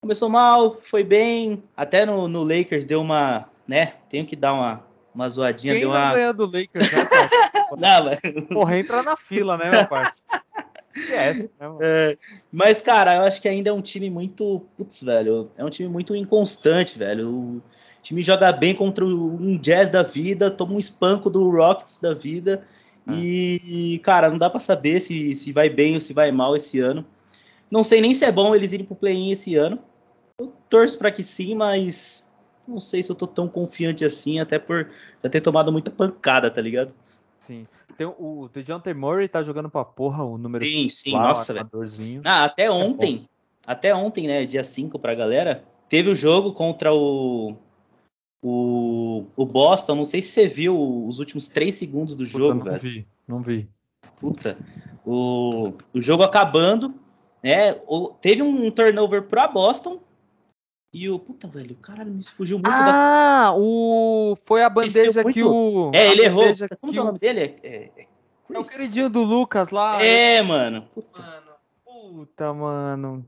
[0.00, 4.84] começou mal, foi bem, até no, no Lakers deu uma, né, tenho que dar uma,
[5.14, 6.14] uma zoadinha, Quem deu uma...
[6.14, 7.02] ganha do Lakers, né,
[7.76, 8.20] não, mas...
[8.48, 10.30] Porra, entra na fila, né, meu parceiro?
[11.12, 11.48] É, né,
[11.80, 12.18] é,
[12.50, 14.62] mas, cara, eu acho que ainda é um time muito.
[14.76, 15.50] Putz, velho.
[15.56, 17.28] É um time muito inconstante, velho.
[17.28, 17.62] O
[18.02, 22.66] time joga bem contra um Jazz da vida, toma um espanco do Rockets da vida.
[23.08, 23.12] É.
[23.12, 26.80] E, cara, não dá para saber se, se vai bem ou se vai mal esse
[26.80, 27.04] ano.
[27.70, 29.78] Não sei nem se é bom eles irem pro play-in esse ano.
[30.38, 32.28] Eu torço para que sim, mas
[32.66, 34.88] não sei se eu tô tão confiante assim, até por
[35.22, 36.92] já ter tomado muita pancada, tá ligado?
[37.46, 37.62] Sim.
[38.00, 41.68] Tem o DeJounte Murray tá jogando pra porra o número Sim, sim, lá, nossa, velho.
[42.24, 43.28] Ah, até é ontem,
[43.66, 47.58] é até ontem, né, dia 5 pra galera, teve o jogo contra o
[48.42, 52.64] o, o Boston, não sei se você viu os últimos 3 segundos do jogo, não
[52.64, 52.72] velho.
[52.72, 53.68] Não vi, não vi.
[54.16, 54.56] Puta,
[55.04, 56.94] o, o jogo acabando,
[57.44, 60.00] né, o, teve um turnover pra Boston,
[60.92, 61.18] e o.
[61.18, 62.92] Puta, velho, caralho, me fugiu muito ah, da.
[63.46, 64.36] Ah, o.
[64.44, 65.90] Foi a bandeja que o.
[65.94, 66.44] É, ele errou.
[66.80, 67.40] Como que é o nome dele?
[67.40, 68.06] É, é, é,
[68.52, 70.02] é o queridinho do Lucas lá.
[70.02, 70.82] É, mano.
[70.92, 71.22] Puta.
[71.22, 71.50] Mano.
[71.84, 73.26] Puta, mano.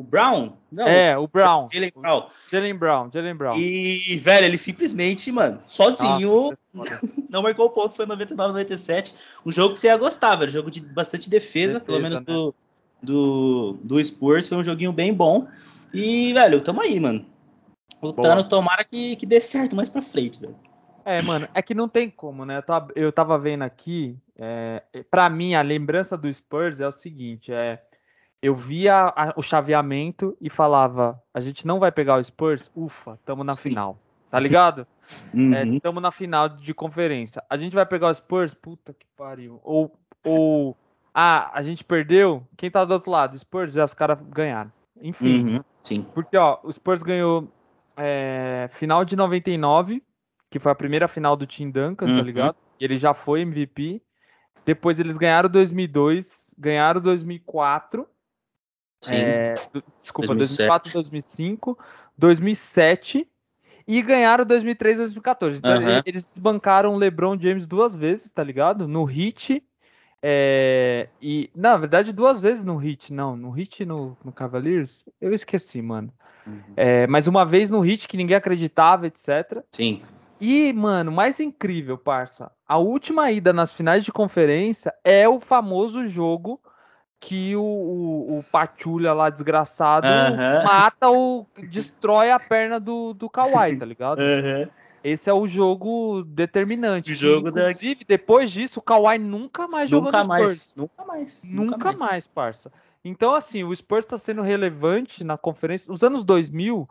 [0.00, 0.56] O Brown?
[0.72, 1.68] Não, é, o Brown.
[1.70, 2.26] Jalen Brown.
[2.50, 3.54] Jalen Brown, Jalen Brown.
[3.54, 9.14] E, velho, ele simplesmente, mano, sozinho Nossa, não marcou o ponto, foi 99, 97.
[9.44, 10.50] Um jogo que você ia gostar, velho.
[10.50, 12.24] Jogo de bastante defesa, defesa pelo menos né?
[12.26, 12.54] do,
[13.02, 14.48] do, do Spurs.
[14.48, 15.46] Foi um joguinho bem bom.
[15.92, 17.26] E, velho, tamo aí, mano.
[18.02, 20.56] Lutando, tomara que, que dê certo mais pra frente, velho.
[21.04, 22.58] É, mano, é que não tem como, né?
[22.58, 26.92] Eu tava, eu tava vendo aqui, é, pra mim, a lembrança do Spurs é o
[26.92, 27.82] seguinte, é
[28.42, 33.18] eu via a, o chaveamento e falava: a gente não vai pegar o Spurs, ufa,
[33.24, 33.70] tamo na Sim.
[33.70, 33.98] final.
[34.30, 34.86] Tá ligado?
[35.34, 35.54] uhum.
[35.54, 37.42] é, tamo na final de conferência.
[37.50, 39.60] A gente vai pegar o Spurs, puta que pariu.
[39.62, 39.92] Ou,
[40.24, 40.76] ou
[41.12, 43.36] ah, a gente perdeu, quem tá do outro lado?
[43.38, 44.72] Spurs, já os caras ganharam.
[45.02, 45.54] Enfim.
[45.54, 45.64] Uhum.
[45.82, 46.02] Sim.
[46.14, 47.48] Porque, ó, o Spurs ganhou
[47.96, 50.02] é, final de 99,
[50.48, 52.18] que foi a primeira final do Tim Duncan, tá uhum.
[52.18, 52.56] tá ligado?
[52.78, 54.02] Ele já foi MVP.
[54.64, 58.06] Depois eles ganharam 2002, ganharam 2004
[59.08, 59.54] é,
[60.02, 60.92] desculpa, 2007.
[60.92, 61.78] 2004, 2005,
[62.18, 63.28] 2007
[63.86, 65.58] e ganharam 2003 e 2014.
[65.58, 66.02] Então uhum.
[66.04, 68.86] eles desbancaram o LeBron James duas vezes, tá ligado?
[68.86, 69.64] No Hit.
[70.22, 73.36] É, e, na verdade, duas vezes no Hit, não.
[73.36, 76.12] No Hit no, no Cavaliers, eu esqueci, mano.
[76.46, 76.60] Uhum.
[76.76, 79.62] É, mas uma vez no Hit que ninguém acreditava, etc.
[79.70, 80.02] Sim.
[80.40, 86.06] E, mano, mais incrível, parça, a última ida nas finais de conferência é o famoso
[86.06, 86.60] jogo
[87.20, 90.06] que o, o, o Patulha lá, desgraçado,
[90.64, 91.46] mata o.
[91.68, 94.18] destrói a perna do, do Kawhi, tá ligado?
[95.02, 97.12] Esse é o jogo determinante.
[97.12, 98.08] O jogo Inclusive, da...
[98.08, 100.74] depois disso, o Kawhi nunca mais jogou nunca no mais, Spurs.
[100.76, 101.42] Nunca mais.
[101.42, 101.98] Nunca, nunca mais.
[101.98, 102.72] mais, parça.
[103.04, 105.92] Então, assim, o Spurs está sendo relevante na conferência.
[105.92, 106.88] Os anos 2000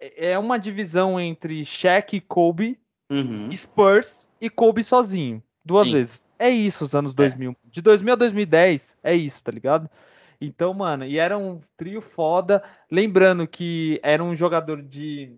[0.00, 2.78] é, é uma divisão entre Shaq e Kobe,
[3.10, 3.52] uhum.
[3.52, 5.42] Spurs e Kobe sozinho.
[5.64, 5.94] Duas Sim.
[5.94, 6.30] vezes.
[6.38, 7.50] É isso os anos 2000.
[7.50, 7.54] É.
[7.70, 9.88] De 2000 a 2010 é isso, tá ligado?
[10.40, 12.62] Então, mano, e era um trio foda.
[12.90, 15.32] Lembrando que era um jogador de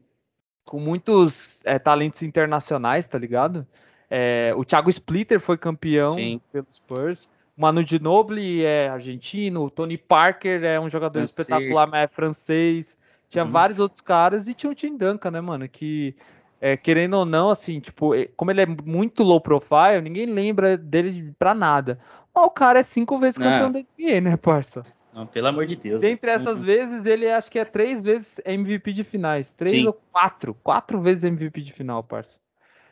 [0.67, 3.67] com muitos é, talentos internacionais, tá ligado?
[4.11, 6.41] É, o Thiago Splitter foi campeão Sim.
[6.53, 7.29] pelos Spurs.
[7.57, 9.65] O Manu Ginobili é argentino.
[9.65, 11.39] O Tony Parker é um jogador francês.
[11.39, 12.99] espetacular, mas é francês.
[13.31, 13.51] Tinha uhum.
[13.51, 15.69] vários outros caras e tinha o Tim Duncan, né, mano?
[15.69, 16.15] Que
[16.61, 21.33] é, querendo ou não, assim, tipo, como ele é muito low profile, ninguém lembra dele
[21.39, 21.99] pra nada.
[22.35, 24.85] Mas o cara é cinco vezes campeão da NBA, né, parça?
[25.17, 26.03] Não, pelo amor de Deus.
[26.03, 26.65] Dentre essas uhum.
[26.67, 29.51] vezes, ele acho que é três vezes MVP de finais.
[29.51, 29.87] Três Sim.
[29.87, 30.53] ou quatro.
[30.63, 32.39] Quatro vezes MVP de final, parça.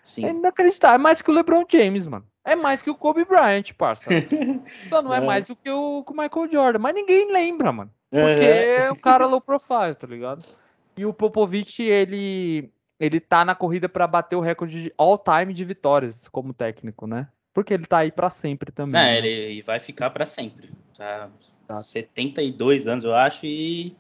[0.03, 0.25] Sim.
[0.25, 0.95] É inacreditável.
[0.95, 2.25] É mais que o LeBron James, mano.
[2.43, 4.09] É mais que o Kobe Bryant, parça.
[4.89, 6.79] Só não é, é, mais do que o, o Michael Jordan.
[6.79, 7.91] Mas ninguém lembra, mano.
[8.11, 10.47] Porque é o cara low profile, tá ligado?
[10.97, 15.53] E o Popovich, ele ele tá na corrida para bater o recorde de all time
[15.53, 17.29] de vitórias como técnico, né?
[17.53, 18.99] Porque ele tá aí para sempre também.
[18.99, 19.29] É, né?
[19.29, 20.71] ele vai ficar para sempre.
[20.97, 21.29] Tá,
[21.67, 23.95] tá 72 anos, eu acho, e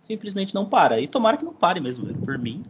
[0.00, 1.00] simplesmente não para.
[1.00, 2.64] E tomara que não pare mesmo, por mim.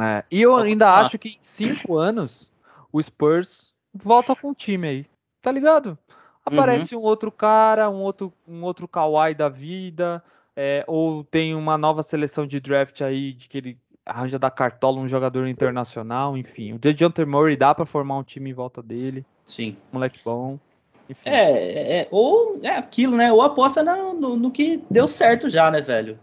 [0.00, 2.50] É, e eu ainda acho que em 5 anos
[2.92, 5.06] o Spurs volta com o time aí.
[5.42, 5.98] Tá ligado?
[6.44, 7.02] Aparece uhum.
[7.02, 10.22] um outro cara, um outro, um outro Kawhi da vida,
[10.54, 15.00] é, ou tem uma nova seleção de draft aí de que ele arranja da cartola
[15.00, 16.72] um jogador internacional, enfim.
[16.72, 19.26] O DeJounte Murray dá para formar um time em volta dele.
[19.44, 19.76] Sim.
[19.92, 20.58] Moleque bom.
[21.08, 21.28] Enfim.
[21.28, 23.32] É, é, ou é aquilo, né?
[23.32, 26.18] Ou aposta no, no, no, que deu certo já, né, velho?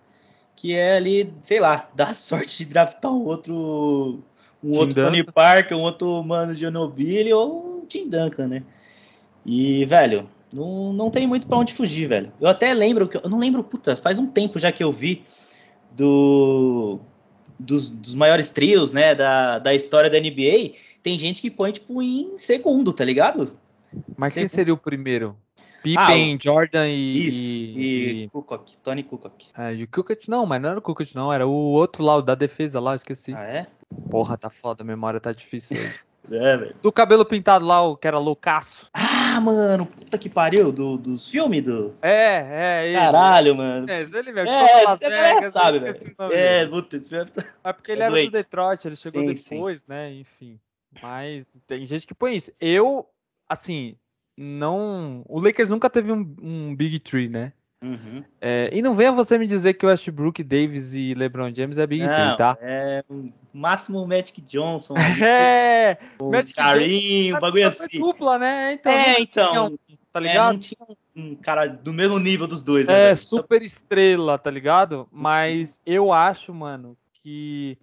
[0.56, 4.24] Que é ali, sei lá, dar sorte de draftar um outro.
[4.64, 5.06] Um Tim outro Duncan.
[5.06, 8.64] Tony Parker, um outro Mano Ginobili ou um Tim Duncan, né?
[9.46, 12.32] E, velho, não, não tem muito para onde fugir, velho.
[12.40, 13.18] Eu até lembro que.
[13.18, 15.24] Eu não lembro, puta, faz um tempo já que eu vi
[15.92, 17.00] do
[17.60, 22.02] dos, dos, maiores trios, né, da, da história da NBA, tem gente que põe, tipo,
[22.02, 23.58] em segundo, tá ligado?
[24.18, 25.38] Mas quem seria o primeiro?
[25.84, 27.28] Pippen, ah, Jordan e.
[27.28, 28.30] Isso, e, e...
[28.30, 29.50] Kukoc, Tony Kukoc.
[29.58, 32.16] É, e o Kukoc não, mas não era o Kukoc, não, era o outro lá,
[32.16, 33.34] o da defesa lá, esqueci.
[33.34, 33.68] Ah, é?
[34.10, 35.76] Porra, tá foda, a memória tá difícil
[36.32, 36.76] é, velho.
[36.82, 38.90] Do cabelo pintado lá, o que era loucaço.
[38.94, 41.94] Ah, mano, puta que pariu, do, dos filmes do.
[42.02, 42.98] É, é, ele.
[42.98, 43.90] Caralho, mano.
[43.90, 44.50] É, ele mesmo.
[44.50, 46.16] É, você Vegas, sabe, velho.
[46.32, 47.44] É, puta, esse filme tá...
[47.64, 48.30] É porque ele é era doente.
[48.30, 49.86] do Detroit, ele chegou sim, depois, sim.
[49.90, 50.60] né, enfim.
[51.02, 52.52] Mas tem gente que põe isso.
[52.62, 53.08] Eu,
[53.54, 53.96] assim,
[54.38, 55.24] não.
[55.28, 57.54] O Lakers nunca teve um, um Big Tree, né?
[57.84, 58.24] Uhum.
[58.40, 61.86] É, e não venha você me dizer que o Westbrook, Davis e LeBron James é
[61.86, 62.58] Big não, Tree, tá?
[62.62, 64.96] É o máximo Magic Johnson.
[65.22, 68.00] é, o Magic Carinho, o bagulho assim.
[68.00, 68.74] dupla, né?
[68.74, 69.68] Então, é, então.
[69.68, 70.50] Um, tá ligado?
[70.50, 72.94] É, não tinha um cara do mesmo nível dos dois, né?
[72.94, 73.18] É, velho?
[73.18, 75.06] super estrela, tá ligado?
[75.12, 77.78] Mas eu acho, mano, que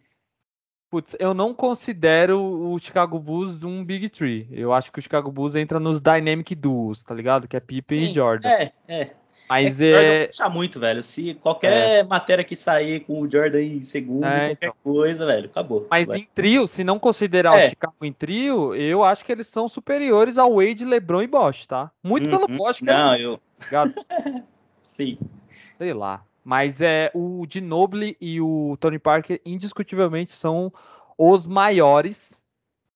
[0.91, 4.49] Putz, eu não considero o Chicago Bulls um Big Three.
[4.51, 7.47] Eu acho que o Chicago Bulls entra nos Dynamic Duos, tá ligado?
[7.47, 8.49] Que é Pippen Sim, e Jordan.
[8.49, 9.11] É, é.
[9.49, 9.91] Mas é.
[9.91, 10.19] é.
[10.27, 11.01] Deixa muito, velho.
[11.03, 12.03] Se qualquer é.
[12.03, 14.75] matéria que sair com o Jordan em segundo, é, qualquer então.
[14.83, 15.87] coisa, velho, acabou.
[15.89, 16.21] Mas velho.
[16.21, 17.67] em trio, se não considerar é.
[17.67, 21.67] o Chicago em trio, eu acho que eles são superiores ao Wade, LeBron e Bosch,
[21.67, 21.91] tá?
[22.03, 22.47] Muito uhum.
[22.47, 23.41] pelo Bosch, Não, eu.
[24.83, 25.19] Sim.
[25.79, 26.25] Sei lá.
[26.45, 30.73] Mas é o Ginobili e o Tony Parker indiscutivelmente são
[31.17, 32.43] os maiores.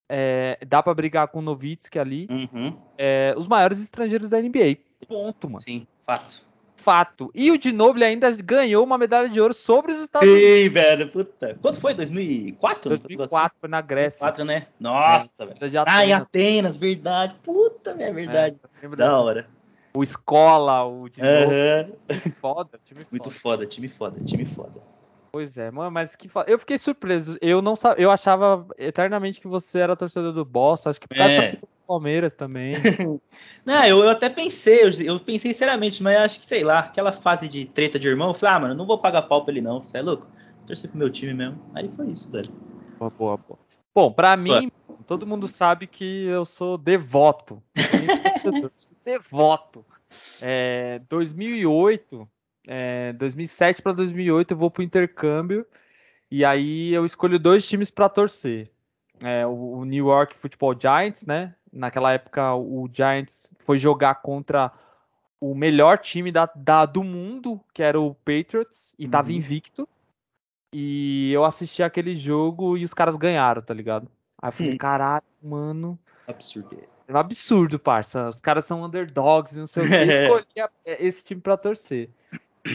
[0.08, 2.26] É, dá para brigar com o Novitsky ali.
[2.30, 2.76] Uhum.
[2.96, 4.78] É, os maiores estrangeiros da NBA.
[5.06, 5.60] Ponto, mano.
[5.60, 6.42] Sim, fato.
[6.76, 7.30] Fato.
[7.34, 10.62] E o Ginobili ainda ganhou uma medalha de ouro sobre os Estados Sim, Unidos.
[10.62, 11.08] Sim, velho.
[11.08, 11.58] Puta.
[11.60, 11.94] Quando foi?
[11.94, 12.90] 2004?
[12.90, 14.30] 2004 foi na Grécia.
[14.30, 14.66] 2004, né?
[14.78, 15.84] Nossa, é, velho.
[15.86, 17.34] Ah, em Atenas, verdade.
[17.42, 18.60] Puta, minha verdade.
[18.82, 19.48] É, da hora.
[19.96, 21.92] O Escola, o Ginobili.
[22.10, 22.32] Uhum.
[22.40, 24.82] Foda, time Muito foda, time foda, time foda.
[25.32, 27.36] Pois é, mano, mas que eu fiquei surpreso.
[27.40, 31.32] Eu não eu achava eternamente que você era torcedor do Boston, acho que por causa
[31.32, 31.52] é.
[31.56, 32.74] do Palmeiras também.
[33.66, 37.12] não, eu, eu, até pensei, eu, eu, pensei seriamente, mas acho que sei lá, aquela
[37.12, 39.60] fase de treta de irmão, eu falei, ah, mano, não vou pagar pau pra ele
[39.60, 40.28] não, você é louco?
[40.66, 41.60] Torcer pro meu time mesmo.
[41.74, 42.52] Aí foi isso, velho.
[42.98, 43.58] Boa, boa, boa.
[43.92, 44.70] Bom, pra mim,
[45.06, 47.62] todo mundo sabe que eu sou devoto.
[49.04, 49.84] devoto.
[50.40, 52.28] É, 2008
[52.66, 55.66] é, 2007 para 2008 eu vou para o intercâmbio
[56.30, 58.70] e aí eu escolho dois times para torcer.
[59.20, 61.54] É, o, o, New York Football Giants, né?
[61.72, 64.72] Naquela época o Giants foi jogar contra
[65.40, 69.10] o melhor time da, da do mundo, que era o Patriots, e uhum.
[69.10, 69.88] tava invicto.
[70.72, 74.10] E eu assisti aquele jogo e os caras ganharam, tá ligado?
[74.44, 74.78] Aí eu falei, uhum.
[74.78, 75.98] caralho, mano.
[76.28, 76.76] Absurdo.
[77.08, 78.28] É um absurdo, parça.
[78.28, 79.94] Os caras são underdogs, não sei o que.
[79.94, 80.04] Eu
[80.44, 80.46] escolhi
[80.84, 82.10] esse time para torcer.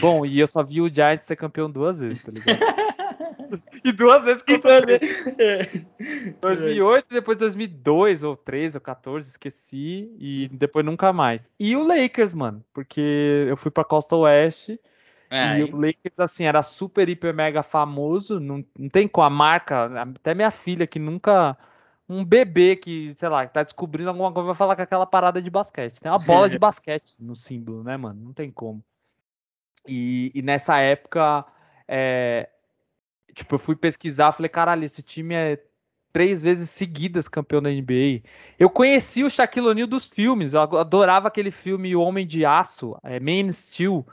[0.00, 2.58] Bom, e eu só vi o Giants ser campeão duas vezes, tá ligado?
[3.84, 4.86] e duas vezes contra o
[6.40, 11.40] 2008, depois 2002 ou 13 ou 14, esqueci, e depois nunca mais.
[11.58, 14.80] E o Lakers, mano, porque eu fui pra Costa Oeste
[15.30, 19.30] é, e o Lakers, assim, era super, hiper, mega famoso, não, não tem com a
[19.30, 21.56] marca, até minha filha que nunca
[22.08, 25.40] um bebê que, sei lá, que tá descobrindo alguma coisa vai falar com aquela parada
[25.40, 26.00] de basquete.
[26.00, 28.20] Tem uma bola de basquete no símbolo, né, mano?
[28.20, 28.82] Não tem como.
[29.86, 31.46] E, e nessa época,
[31.86, 32.48] é,
[33.32, 35.62] tipo, eu fui pesquisar, falei, caralho, esse time é
[36.12, 38.22] três vezes seguidas campeão da NBA.
[38.58, 42.96] Eu conheci o Shaquille O'Neal dos filmes, eu adorava aquele filme O Homem de Aço,
[43.04, 44.04] é, Man Steel,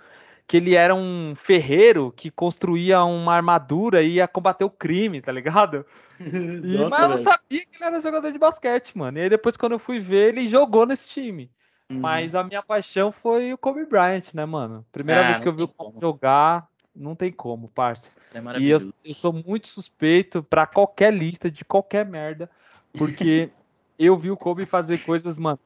[0.48, 5.32] que ele era um ferreiro que construía uma armadura e ia combater o crime, tá
[5.32, 5.86] ligado?
[6.20, 9.20] E, Nossa, mas eu não sabia que ele era jogador de basquete, mano.
[9.20, 11.52] E aí depois quando eu fui ver, ele jogou nesse time.
[11.92, 12.00] Uhum.
[12.00, 14.84] Mas a minha paixão foi o Kobe Bryant, né, mano?
[14.92, 18.10] Primeira ah, vez que eu vi o Kobe jogar, não tem como, parça.
[18.34, 22.50] É e eu, eu, sou muito suspeito para qualquer lista de qualquer merda,
[22.98, 23.52] porque
[24.00, 25.60] eu vi o Kobe fazer coisas, mano,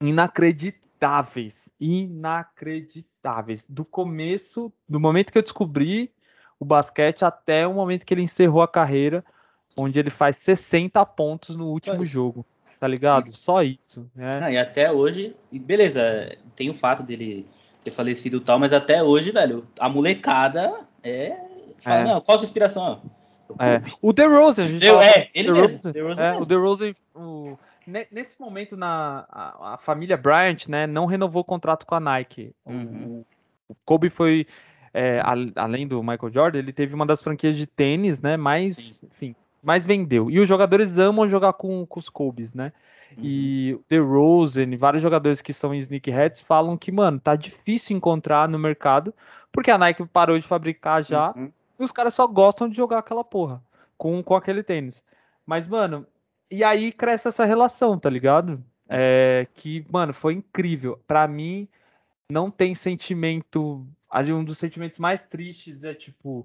[0.00, 0.89] inacreditáveis.
[1.80, 3.64] Inacreditáveis.
[3.68, 6.12] Do começo, do momento que eu descobri
[6.58, 9.24] o basquete até o momento que ele encerrou a carreira,
[9.76, 12.44] onde ele faz 60 pontos no último jogo
[12.80, 13.36] tá ligado?
[13.36, 14.10] Só isso.
[14.16, 14.30] Né?
[14.40, 17.46] Ah, e até hoje, beleza, tem o fato dele
[17.84, 21.36] ter falecido e tal, mas até hoje, velho, a molecada é.
[21.78, 22.04] Fala, é.
[22.04, 23.02] não, qual a sua inspiração?
[23.58, 23.82] É.
[24.00, 25.92] O The Rosen, a gente Eu, é, ele The mesmo.
[25.92, 27.58] The Rosen é, o The Rosen, o,
[28.10, 32.54] nesse momento na a, a, família Bryant, né, não renovou o contrato com a Nike.
[32.64, 33.24] Uhum.
[33.68, 34.46] O, o, Kobe foi
[34.92, 38.76] é, a, além do Michael Jordan, ele teve uma das franquias de tênis, né, mais,
[38.76, 39.06] Sim.
[39.06, 40.30] enfim, mais vendeu.
[40.30, 42.72] E os jogadores amam jogar com, com os Kobe's, né?
[43.16, 43.24] Uhum.
[43.24, 48.48] E The Rosen, vários jogadores que são em sneakerheads falam que, mano, tá difícil encontrar
[48.48, 49.12] no mercado,
[49.50, 51.50] porque a Nike parou de fabricar já, uhum.
[51.78, 53.62] e os caras só gostam de jogar aquela porra
[53.98, 55.04] com, com aquele tênis.
[55.44, 56.06] Mas, mano,
[56.50, 58.62] e aí cresce essa relação, tá ligado?
[58.88, 61.00] É, que, mano, foi incrível.
[61.06, 61.68] Para mim,
[62.30, 63.86] não tem sentimento.
[64.28, 66.44] Um dos sentimentos mais tristes é tipo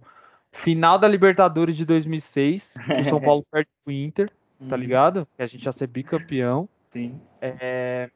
[0.51, 4.29] Final da Libertadores de 2006, o São Paulo perde o Inter,
[4.69, 4.81] tá uhum.
[4.81, 5.27] ligado?
[5.35, 6.69] Que a gente ia ser bicampeão.
[6.89, 7.19] Sim.
[7.41, 8.09] É,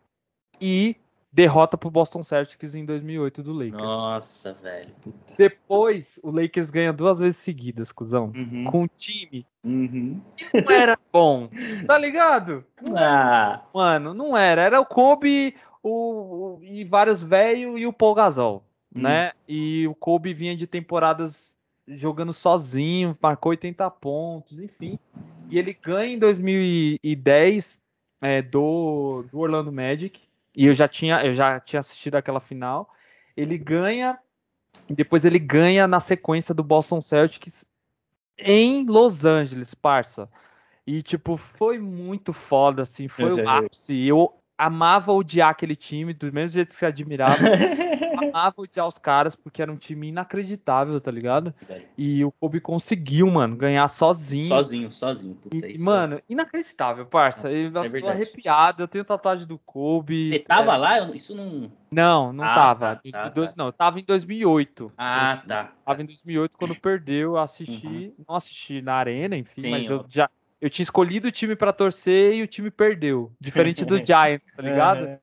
[0.61, 0.95] e
[1.31, 3.81] derrota pro Boston Celtics em 2008 do Lakers.
[3.81, 4.89] Nossa, velho.
[5.01, 5.33] Puta.
[5.37, 8.31] Depois, o Lakers ganha duas vezes seguidas, cuzão.
[8.35, 8.65] Uhum.
[8.65, 10.19] Com o time uhum.
[10.35, 11.49] que não era bom.
[11.85, 12.65] Tá ligado?
[12.95, 13.61] Ah.
[13.73, 14.61] Mano, não era.
[14.61, 18.63] Era o Kobe o, o e vários velhos e o Paul Gasol,
[18.93, 19.03] uhum.
[19.03, 19.31] né?
[19.47, 21.55] E o Kobe vinha de temporadas
[21.87, 24.99] jogando sozinho, marcou 80 pontos, enfim.
[25.49, 27.79] E ele ganha em 2010
[28.21, 30.21] é, do, do Orlando Magic.
[30.55, 32.93] E eu já tinha, eu já tinha assistido aquela final.
[33.35, 34.19] Ele ganha
[34.89, 37.63] depois ele ganha na sequência do Boston Celtics
[38.37, 40.29] em Los Angeles, parça.
[40.85, 44.07] E tipo, foi muito foda assim, foi o ápice.
[44.07, 47.39] Eu amava odiar aquele time, do mesmo jeito que você admirava.
[48.31, 51.53] amava odiar os caras, porque era um time inacreditável, tá ligado?
[51.97, 54.47] E o Kobe conseguiu, mano, ganhar sozinho.
[54.47, 55.35] Sozinho, sozinho.
[55.35, 57.51] Puta, E, isso mano, inacreditável, parça.
[57.51, 58.11] Eu Isso é tô verdade.
[58.11, 60.23] arrepiado, eu tenho tatuagem do Kobe.
[60.23, 60.99] Você tava É, lá?
[61.15, 61.71] Isso não.
[61.91, 62.95] Não, não Ah, tava.
[62.95, 64.91] tá, 2012 tá, não, eu tava em 2008.
[64.97, 65.73] Ah, Eu tá.
[65.85, 69.63] Tava em 2008 quando perdeu, eu assisti, não assisti na arena, enfim, Uhum.
[69.63, 70.29] Sim, mas eu já
[70.61, 74.61] eu tinha escolhido o time pra torcer e o time perdeu, diferente do Giants, tá
[74.61, 75.05] ligado?
[75.05, 75.19] Aham.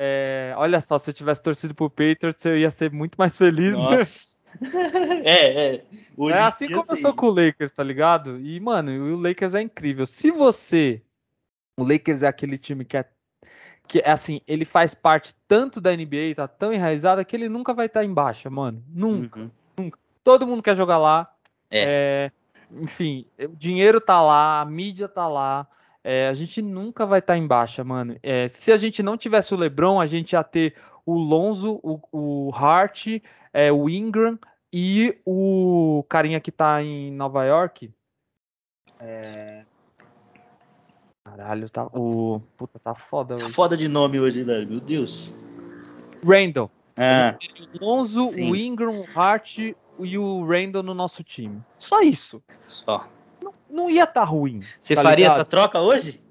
[0.00, 3.72] É, olha só, se eu tivesse torcido pro Patriots, eu ia ser muito mais feliz.
[3.72, 3.78] né?
[3.78, 4.38] Nossa.
[5.24, 5.84] é, é.
[6.16, 8.38] Hoje é assim como eu sou com o Lakers, tá ligado?
[8.38, 10.06] E, mano, o Lakers é incrível.
[10.06, 11.02] Se você.
[11.76, 13.04] O Lakers é aquele time que é.
[13.88, 17.74] Que é assim, ele faz parte tanto da NBA, tá tão enraizado que ele nunca
[17.74, 18.84] vai estar em baixa, mano.
[18.86, 19.50] Nunca.
[19.80, 19.90] Uhum.
[20.22, 21.32] Todo mundo quer jogar lá.
[21.70, 22.30] É.
[22.30, 22.32] É,
[22.72, 25.66] enfim, o dinheiro tá lá, a mídia tá lá.
[26.04, 28.16] é, a gente nunca vai estar em baixa, mano.
[28.22, 32.00] É, se a gente não tivesse o LeBron, a gente ia ter o Lonzo, o,
[32.12, 33.06] o Hart,
[33.52, 34.38] é, o Ingram
[34.72, 37.90] e o carinha que tá em Nova York.
[39.00, 39.64] É,
[41.24, 41.86] Caralho, tá.
[41.92, 42.40] O.
[42.56, 43.52] Puta, tá foda Tá hoje.
[43.54, 44.66] foda de nome hoje, velho.
[44.68, 45.32] Meu Deus.
[46.24, 46.70] Randall.
[46.96, 47.36] Ah,
[47.80, 48.50] O Lonzo, Sim.
[48.50, 49.58] o Ingram, o Hart
[50.00, 51.62] e o Randall no nosso time.
[51.78, 52.42] Só isso.
[52.66, 53.06] só.
[53.70, 54.60] Não ia tá ruim.
[54.80, 55.40] Você tá faria ligado?
[55.40, 56.22] essa troca hoje?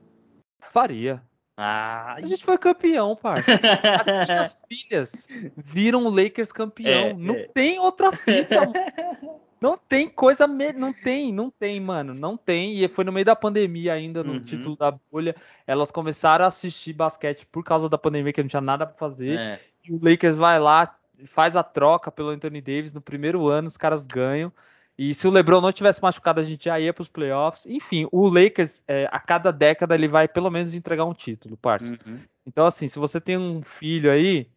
[0.60, 1.22] Faria.
[1.56, 3.52] Ah, A gente foi campeão, parça.
[3.52, 6.92] As minhas filhas viram o Lakers campeão.
[6.92, 7.48] É, não é.
[7.54, 8.62] tem outra fita.
[9.60, 10.46] Não tem coisa.
[10.46, 10.72] Me...
[10.72, 12.14] Não tem, não tem, mano.
[12.14, 12.76] Não tem.
[12.84, 14.40] E foi no meio da pandemia ainda, no Uhum.
[14.44, 15.36] título da bolha.
[15.66, 19.36] Elas começaram a assistir basquete por causa da pandemia, que não tinha nada pra fazer.
[19.36, 19.60] É.
[19.84, 23.78] E o Lakers vai lá, faz a troca pelo Anthony Davis no primeiro ano, os
[23.78, 24.52] caras ganham.
[24.98, 27.66] E se o LeBron não tivesse machucado, a gente já ia para os playoffs.
[27.68, 31.96] Enfim, o Lakers, é, a cada década, ele vai pelo menos entregar um título, parça.
[32.08, 32.20] Uhum.
[32.46, 34.50] Então, assim, se você tem um filho aí,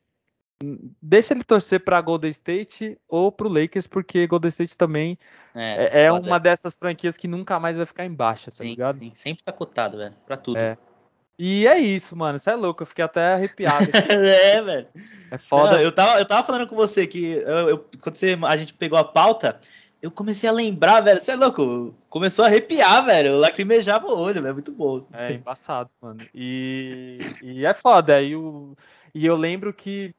[1.02, 5.18] deixa ele torcer para Golden State ou para o Lakers, porque Golden State também
[5.54, 6.26] é, é foda.
[6.26, 8.94] uma dessas franquias que nunca mais vai ficar em baixa, tá Sim, ligado?
[8.94, 9.12] sim.
[9.14, 10.14] Sempre tá cotado, velho.
[10.26, 10.56] Pra tudo.
[10.56, 10.78] É.
[11.42, 12.36] E é isso, mano.
[12.36, 12.82] Isso é louco.
[12.82, 13.86] Eu fiquei até arrepiado.
[14.12, 14.86] é, velho.
[15.30, 15.72] É foda.
[15.72, 18.74] Não, eu, tava, eu tava falando com você que eu- eu- quando você- a gente
[18.74, 19.58] pegou a pauta,
[20.02, 21.18] eu comecei a lembrar, velho.
[21.18, 21.94] Você é louco?
[22.10, 23.30] Começou a arrepiar, velho.
[23.30, 24.52] Eu lacrimejava o olho, velho.
[24.52, 25.02] Muito bom.
[25.14, 26.20] É embaçado, mano.
[26.34, 28.20] E, e é foda.
[28.20, 28.76] E, o,
[29.14, 30.14] e eu lembro que.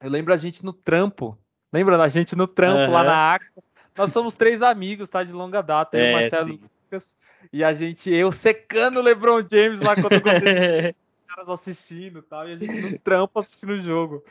[0.00, 1.36] Eu lembro a gente no trampo.
[1.72, 3.04] Lembra da gente no trampo lá Aham.
[3.08, 3.62] na AXA?
[3.98, 5.24] Nós somos três amigos, tá?
[5.24, 5.96] De longa data.
[5.96, 6.60] Eu, É, Marcelo sim.
[6.90, 7.16] Lucas.
[7.52, 10.18] E a gente, eu secando o LeBron James lá quando eu
[10.94, 12.48] os caras assistindo e tal.
[12.48, 14.24] E a gente no trampo assistindo o jogo.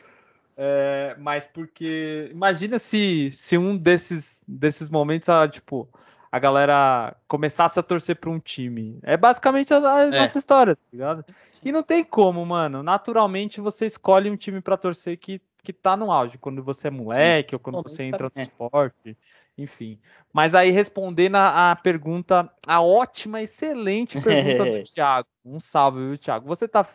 [0.57, 2.29] É, mas porque.
[2.31, 5.87] Imagina se, se um desses, desses momentos, ah, tipo,
[6.31, 8.97] a galera começasse a torcer pra um time.
[9.03, 10.19] É basicamente a, a É.
[10.21, 11.25] nossa história, tá ligado?
[11.63, 12.81] E não tem como, mano.
[12.81, 16.37] Naturalmente você escolhe um time pra torcer que, que tá no auge.
[16.37, 18.43] Quando você é moleque ou quando Bom, você entra no tá- é.
[18.43, 19.17] esporte.
[19.57, 19.99] Enfim.
[20.33, 25.27] Mas aí respondendo a, a pergunta, a ótima, excelente pergunta do Thiago.
[25.45, 26.47] Um salve, viu, Thiago?
[26.47, 26.85] Você tá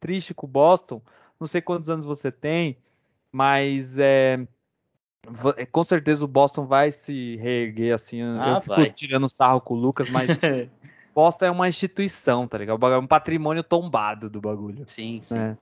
[0.00, 1.02] triste com o Boston?
[1.38, 2.78] Não sei quantos anos você tem,
[3.30, 4.38] mas é,
[5.56, 8.22] é, com certeza o Boston vai se reerguer assim.
[8.22, 8.90] Ah, eu fico vai.
[8.90, 10.28] tirando sarro com o Lucas, mas
[11.14, 12.84] Boston é uma instituição, tá ligado?
[12.86, 14.84] É um patrimônio tombado do bagulho.
[14.86, 15.34] sim, sim.
[15.34, 15.56] né?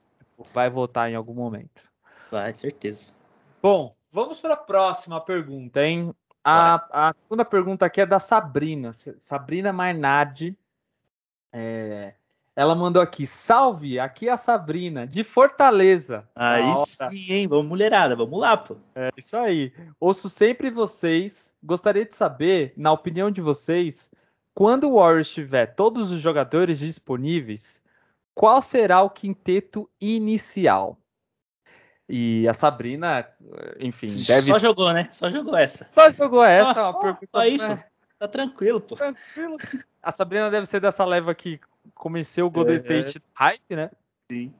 [0.53, 1.81] Vai voltar em algum momento.
[2.29, 3.13] Vai, certeza.
[3.61, 6.13] Bom, vamos para a próxima pergunta, hein?
[6.49, 10.57] A, a segunda pergunta aqui é da Sabrina, Sabrina Mainardi.
[11.51, 12.13] É,
[12.55, 16.27] ela mandou aqui, salve, aqui é a Sabrina, de Fortaleza.
[16.33, 17.47] Aí sim, hein?
[17.49, 18.15] Vamos, mulherada.
[18.15, 18.77] Vamos lá, pô.
[18.95, 19.73] É isso aí.
[19.99, 21.53] Ouço sempre vocês.
[21.61, 24.09] Gostaria de saber, na opinião de vocês,
[24.53, 27.81] quando o Warriors tiver todos os jogadores disponíveis,
[28.33, 30.97] qual será o quinteto inicial?
[32.09, 33.27] E a Sabrina,
[33.79, 35.09] enfim, deve Só jogou, né?
[35.11, 35.83] Só jogou essa.
[35.83, 37.69] Só jogou essa, Só- só- pergunta só isso?
[37.75, 37.83] né,
[38.19, 38.95] Tá tranquilo, pô.
[38.95, 39.57] tranquilo.
[40.01, 41.59] A Sabrina deve ser dessa leva que
[41.93, 42.77] conheceu o Golden É.
[42.77, 43.91] State hype, né?
[44.31, 44.53] Sim.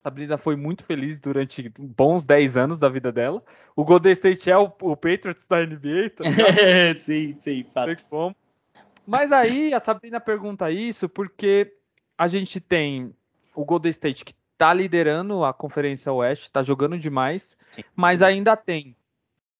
[0.00, 3.42] A Sabrina foi muito feliz durante bons 10 anos da vida dela.
[3.76, 6.22] O Golden State é o, o Patriots da NBA, tá
[6.96, 8.04] sim, sim, fato.
[8.08, 8.34] como.
[9.06, 11.74] Mas aí a Sabrina pergunta isso porque
[12.16, 13.14] a gente tem
[13.54, 17.58] o Golden State que tá liderando a Conferência Oeste, tá jogando demais,
[17.96, 18.94] mas ainda tem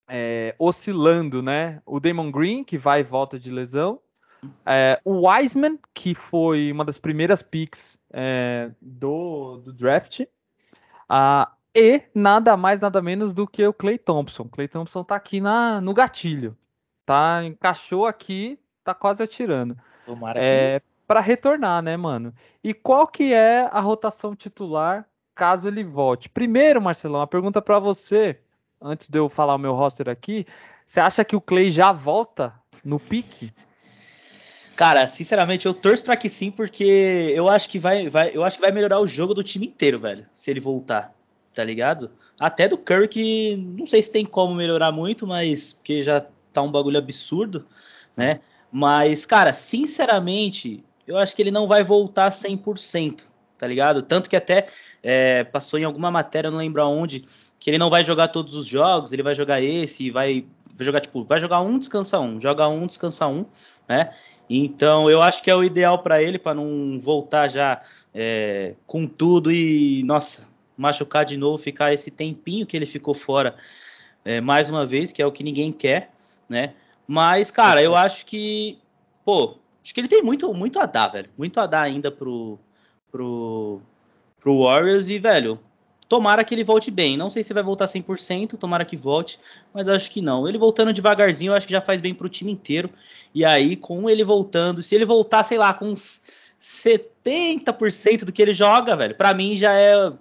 [0.09, 1.83] é, oscilando, né?
[1.85, 3.99] O Damon Green, que vai e volta de lesão.
[4.65, 10.21] é, o Wiseman, que foi uma das primeiras picks é, do, do draft.
[11.09, 14.49] ah, e nada mais, nada menos do que o Clay Thompson.
[14.49, 16.57] Clay Thompson tá aqui na, no gatilho.
[17.05, 17.43] Tá?
[17.45, 19.77] Encaixou aqui, tá quase atirando.
[20.07, 20.39] Tomara
[20.79, 20.83] que.
[21.13, 22.33] Para retornar, né, mano?
[22.65, 26.31] E qual que é a rotação titular caso ele volte?
[26.31, 28.39] Primeiro, Marcelão, a pergunta para você,
[28.81, 30.47] antes de eu falar o meu roster aqui,
[30.87, 33.53] você acha que o Clay já volta no pique?
[34.75, 38.57] Cara, sinceramente, eu torço para que sim, porque eu acho que vai, vai, eu acho
[38.57, 41.15] que vai melhorar o jogo do time inteiro, velho, se ele voltar,
[41.53, 42.11] tá ligado?
[42.41, 46.63] Até do Curry que não sei se tem como melhorar muito, mas porque já tá
[46.63, 47.67] um bagulho absurdo,
[48.17, 48.41] né?
[48.73, 53.23] Mas, cara, sinceramente, eu acho que ele não vai voltar 100%,
[53.59, 54.03] tá ligado?
[54.03, 54.69] Tanto que até
[55.03, 57.25] é, passou em alguma matéria, não lembro aonde,
[57.59, 60.45] que ele não vai jogar todos os jogos, ele vai jogar esse, vai,
[60.75, 63.47] vai jogar tipo, vai jogar um, descansa um, joga um, descansa um,
[63.89, 64.13] né?
[64.51, 67.81] Então eu acho que é o ideal para ele para não voltar já
[68.13, 73.55] é, com tudo e nossa machucar de novo, ficar esse tempinho que ele ficou fora
[74.25, 76.11] é, mais uma vez, que é o que ninguém quer,
[76.49, 76.75] né?
[77.07, 78.79] Mas cara, eu acho que
[79.25, 82.59] pô, acho que ele tem muito muito a dar, velho, muito a dar ainda pro
[83.11, 83.81] pro
[84.41, 85.59] pro Warriors e velho,
[86.13, 87.17] Tomara que ele volte bem.
[87.17, 89.41] Não sei se vai voltar 100%, tomara que volte,
[89.73, 90.47] mas acho que não.
[90.47, 92.91] Ele voltando devagarzinho, eu acho que já faz bem pro time inteiro.
[93.35, 96.21] E aí, com ele voltando, se ele voltar, sei lá, com uns
[96.61, 100.13] 70% do que ele joga, velho, para mim já é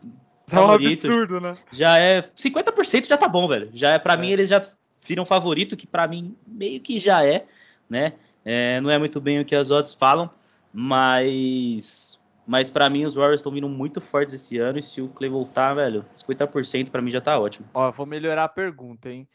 [0.47, 1.57] Tá um absurdo, né?
[1.73, 3.69] Já é 50% já tá bom, velho.
[3.73, 4.17] Já é para é.
[4.17, 4.61] mim eles já
[5.05, 7.45] viram favorito, que para mim meio que já é,
[7.89, 8.13] né?
[8.43, 10.29] É, não é muito bem o que as odds falam,
[10.73, 15.07] mas mas para mim os Warriors estão vindo muito fortes esse ano e se o
[15.07, 17.67] Clay voltar, velho, 50% para mim já tá ótimo.
[17.73, 19.27] Ó, eu vou melhorar a pergunta, hein?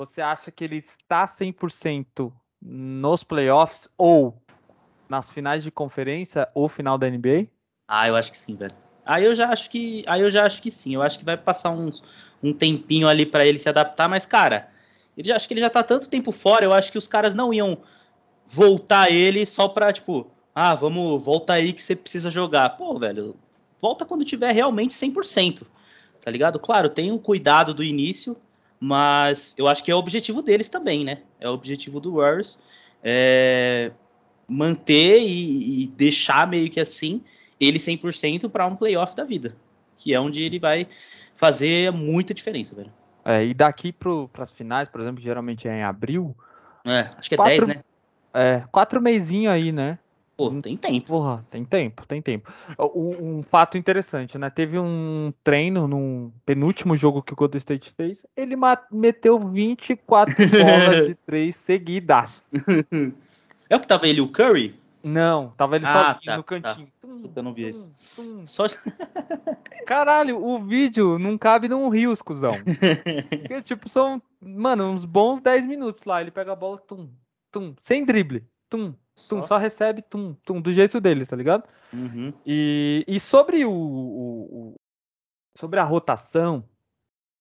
[0.00, 4.40] Você acha que ele está 100% nos playoffs ou
[5.08, 7.46] nas finais de conferência ou final da NBA?
[7.86, 8.74] Ah, eu acho que sim, velho.
[9.04, 10.94] Aí eu já acho que, aí eu já acho que sim.
[10.94, 11.90] Eu acho que vai passar um,
[12.42, 14.68] um tempinho ali para ele se adaptar, mas cara,
[15.16, 17.34] ele já, acho que ele já tá tanto tempo fora, eu acho que os caras
[17.34, 17.78] não iam
[18.48, 22.70] voltar ele só pra, tipo, ah, vamos, volta aí que você precisa jogar.
[22.70, 23.36] Pô, velho,
[23.80, 25.62] volta quando tiver realmente 100%,
[26.20, 26.58] tá ligado?
[26.58, 28.36] Claro, tem o cuidado do início,
[28.80, 31.22] mas eu acho que é o objetivo deles também, né?
[31.38, 32.58] É o objetivo do Warriors
[33.02, 33.92] é
[34.48, 37.22] manter e, e deixar meio que assim
[37.60, 39.54] ele 100% para um playoff da vida,
[39.96, 40.86] que é onde ele vai
[41.36, 42.92] fazer muita diferença, velho.
[43.24, 46.34] É, e daqui para as finais, por exemplo, geralmente é em abril.
[46.84, 47.84] É, acho que é quatro, 10, né?
[48.38, 49.98] É, quatro meizinho aí, né?
[50.36, 51.06] Pô, tem tempo.
[51.08, 52.52] Porra, tem tempo, tem tempo.
[52.78, 54.48] Um, um, fato interessante, né?
[54.48, 58.24] Teve um treino no penúltimo jogo que o Golden State fez.
[58.36, 58.54] Ele
[58.92, 60.32] meteu 24
[60.62, 62.50] bolas de três seguidas.
[63.70, 64.74] É o que tava ele, o Curry?
[65.04, 66.48] Não, tava ele ah, sozinho tá, no tá.
[66.48, 66.86] cantinho.
[66.86, 67.06] Tá.
[67.06, 67.92] Tum, eu não vi esse.
[68.46, 68.64] Só...
[69.86, 72.52] Caralho, o vídeo não cabe num rio, cuzão.
[72.52, 76.22] Porque, tipo, são, mano, uns bons 10 minutos lá.
[76.22, 77.10] Ele pega a bola, tum,
[77.50, 78.94] tum, sem drible, tum,
[79.28, 81.64] Tum, só recebe tum, tum, do jeito dele, tá ligado?
[81.92, 82.32] Uhum.
[82.46, 84.74] E, e sobre o, o, o,
[85.56, 86.64] sobre a rotação,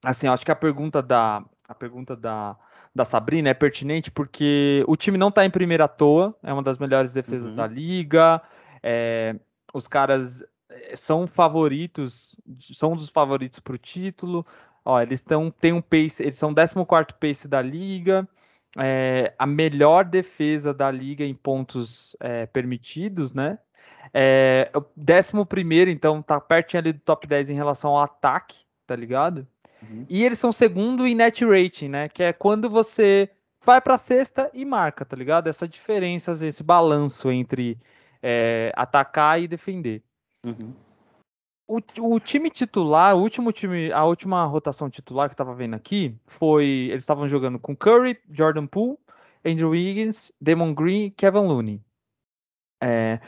[0.03, 2.57] assim, acho que a pergunta da a pergunta da,
[2.95, 6.63] da Sabrina é pertinente porque o time não tá em primeira à toa, é uma
[6.63, 7.55] das melhores defesas uhum.
[7.55, 8.41] da liga,
[8.81, 9.35] é,
[9.73, 12.35] os caras é, são favoritos,
[12.73, 14.45] são um dos favoritos para o título.
[14.83, 18.27] Ó, eles estão tem um pace, eles são 14 pace da liga
[18.75, 23.57] é, a melhor defesa da liga em pontos é, permitidos, né?
[24.13, 28.95] É, décimo primeiro, então tá pertinho ali do top 10 em relação ao ataque, tá
[28.95, 29.47] ligado?
[29.81, 30.05] Uhum.
[30.09, 32.09] E eles são segundo em net rating, né?
[32.09, 33.29] Que é quando você
[33.63, 35.47] vai pra sexta e marca, tá ligado?
[35.47, 37.77] Essa diferença, esse balanço entre
[38.23, 40.01] é, atacar e defender.
[40.45, 40.73] Uhum.
[41.67, 45.75] O, o, time titular, o último time, a última rotação titular que eu tava vendo
[45.75, 46.87] aqui foi.
[46.89, 48.97] Eles estavam jogando com Curry, Jordan Poole,
[49.45, 51.81] Andrew Wiggins, Damon Green Kevin Looney.
[52.81, 53.19] É,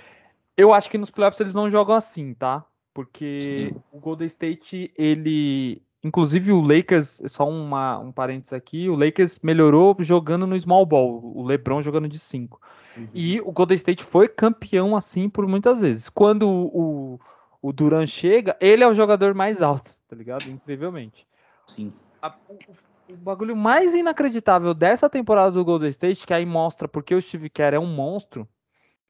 [0.56, 2.66] eu acho que nos playoffs eles não jogam assim, tá?
[2.94, 3.82] Porque Sim.
[3.92, 5.82] o Golden State, ele.
[6.02, 11.22] Inclusive o Lakers, só uma, um parênteses aqui, o Lakers melhorou jogando no small ball,
[11.36, 12.62] o LeBron jogando de 5.
[12.96, 13.08] Uhum.
[13.14, 16.10] E o Golden State foi campeão assim por muitas vezes.
[16.10, 17.20] Quando o,
[17.62, 20.50] o Duran chega, ele é o jogador mais alto, tá ligado?
[20.50, 21.28] Incrivelmente.
[21.68, 21.92] Sim.
[22.22, 27.14] A, o, o, bagulho mais inacreditável dessa temporada do Golden State, que aí mostra porque
[27.14, 28.48] o Steve Kerr é um monstro,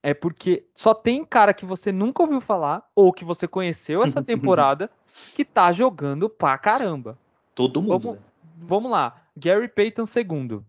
[0.02, 4.22] é porque só tem cara que você nunca ouviu falar, ou que você conheceu essa
[4.24, 4.90] temporada,
[5.36, 7.18] que tá jogando pra caramba.
[7.54, 8.00] Todo mundo.
[8.00, 8.26] Vamos, né?
[8.58, 9.22] vamos lá.
[9.36, 10.66] Gary Payton segundo.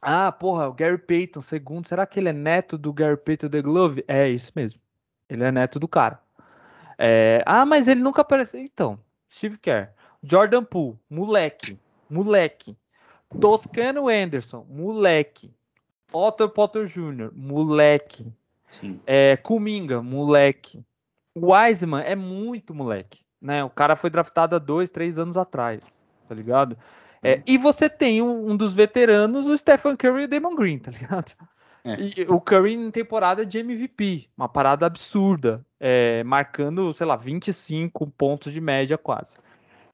[0.00, 1.86] Ah, porra, o Gary Payton segundo.
[1.86, 4.04] Será que ele é neto do Gary Payton The Glove?
[4.08, 4.80] É isso mesmo.
[5.28, 6.20] Ele é neto do cara.
[7.04, 8.60] É, ah, mas ele nunca apareceu.
[8.60, 8.96] Então,
[9.28, 9.88] Steve Kerr.
[10.22, 11.76] Jordan Poole, moleque.
[12.08, 12.76] Moleque.
[13.40, 15.52] Toscano Anderson, moleque.
[16.12, 18.32] Otto Potter Jr., moleque.
[18.70, 19.00] Sim.
[19.04, 20.84] É, Kuminga, moleque.
[21.36, 23.64] Wiseman é muito moleque, né?
[23.64, 25.80] O cara foi draftado há dois, três anos atrás,
[26.28, 26.76] tá ligado?
[27.24, 30.78] É, e você tem um, um, dos veteranos, o Stephen Curry e o Damon Green,
[30.78, 31.32] tá ligado?
[31.84, 31.96] É.
[32.00, 38.06] E, o Curry em temporada de MVP, uma parada absurda, é, marcando, sei lá, 25
[38.06, 39.34] pontos de média quase.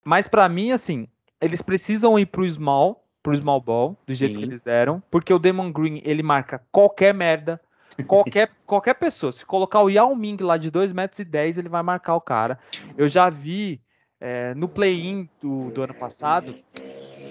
[0.04, 1.08] Mas para mim, assim,
[1.40, 4.38] eles precisam ir pro small, pro small ball, do jeito Sim.
[4.38, 7.60] que eles eram, porque o Damon Green, ele marca qualquer merda,
[8.06, 9.32] qualquer, qualquer pessoa.
[9.32, 12.20] Se colocar o Yao Ming lá de 2 metros e 10, ele vai marcar o
[12.20, 12.58] cara.
[12.96, 13.80] Eu já vi
[14.20, 16.54] é, no play-in do, do ano passado,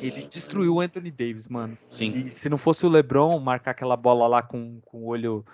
[0.01, 1.77] ele destruiu o Anthony Davis, mano.
[1.89, 2.17] Sim.
[2.17, 5.45] E se não fosse o LeBron marcar aquela bola lá com, com o olho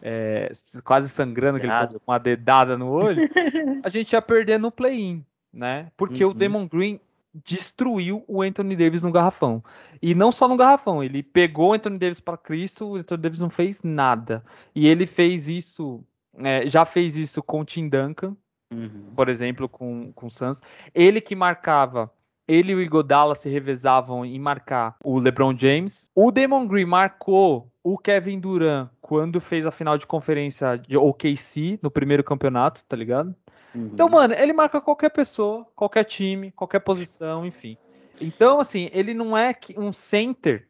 [0.00, 0.50] é,
[0.84, 3.20] quase sangrando, que ele com uma dedada no olho,
[3.84, 5.90] a gente ia perder no play-in né?
[5.96, 6.30] Porque uhum.
[6.30, 6.98] o Damon Green
[7.44, 9.62] destruiu o Anthony Davis no garrafão.
[10.00, 13.40] E não só no garrafão, ele pegou o Anthony Davis para Cristo, o Anthony Davis
[13.40, 14.44] não fez nada.
[14.74, 16.02] E ele fez isso,
[16.38, 18.36] é, já fez isso com o Tim Duncan,
[18.72, 19.12] uhum.
[19.14, 20.60] por exemplo, com, com o Suns.
[20.94, 22.10] Ele que marcava,
[22.46, 26.10] ele e o Igodala se revezavam em marcar o LeBron James.
[26.14, 31.78] O Damon Green marcou o Kevin Durant quando fez a final de conferência de OKC
[31.82, 33.34] no primeiro campeonato, tá ligado?
[33.74, 33.90] Uhum.
[33.92, 37.76] Então, mano, ele marca qualquer pessoa, qualquer time, qualquer posição, enfim.
[38.20, 40.68] Então, assim, ele não é um center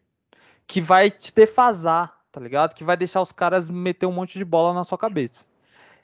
[0.67, 2.75] que vai te defasar, tá ligado?
[2.75, 5.45] Que vai deixar os caras meter um monte de bola na sua cabeça.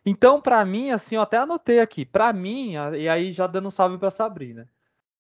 [0.05, 3.71] Então, para mim, assim, eu até anotei aqui, para mim, e aí já dando um
[3.71, 4.69] salve pra Sabrina.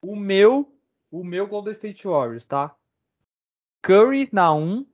[0.02, 0.72] O meu,
[1.10, 2.74] o meu Golden State Warriors, tá?
[3.82, 4.86] Curry na 1,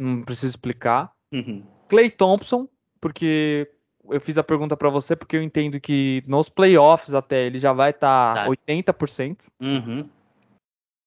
[0.00, 1.12] não preciso explicar.
[1.32, 1.64] Uhum.
[1.88, 2.68] Clay Thompson,
[3.00, 3.70] porque
[4.08, 7.72] eu fiz a pergunta para você porque eu entendo que nos playoffs até ele já
[7.72, 8.50] vai estar tá, tá.
[8.50, 9.38] 80%.
[9.60, 10.08] Uhum.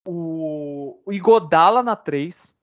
[0.06, 2.54] O, o Igodala na 3.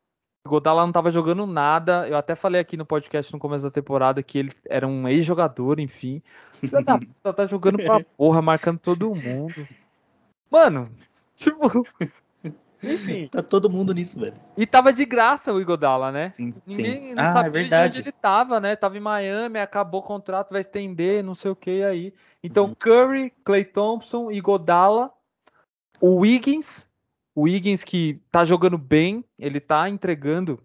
[0.45, 2.09] O Igodala não tava jogando nada.
[2.09, 5.81] Eu até falei aqui no podcast no começo da temporada que ele era um ex-jogador,
[5.81, 6.23] enfim.
[7.23, 9.55] tá, tá jogando pra porra, marcando todo mundo.
[10.51, 10.91] Mano,
[11.37, 11.87] tipo,
[12.83, 13.29] enfim.
[13.29, 14.35] tá todo mundo nisso, velho.
[14.57, 16.29] E tava de graça o Igodala, né?
[16.29, 17.15] Sim, Ninguém sim.
[17.15, 17.99] não ah, sabia é verdade.
[17.99, 18.75] onde ele tava, né?
[18.75, 22.15] Tava em Miami, acabou o contrato, vai estender, não sei o que aí.
[22.43, 22.75] Então, uhum.
[22.75, 25.13] Curry, Clay Thompson, Igodala,
[26.01, 26.89] o Wiggins,
[27.35, 30.61] o Wiggins que tá jogando bem, ele tá entregando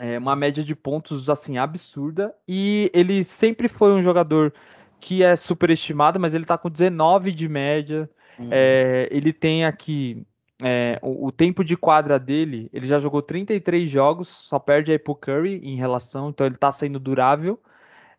[0.00, 4.54] é, uma média de pontos assim absurda e ele sempre foi um jogador
[5.00, 8.08] que é superestimado, mas ele tá com 19 de média.
[8.50, 10.26] É, ele tem aqui
[10.62, 14.98] é, o, o, tempo de quadra dele, ele já jogou 33 jogos, só perde aí
[14.98, 17.60] pro Curry em relação, então ele tá sendo durável.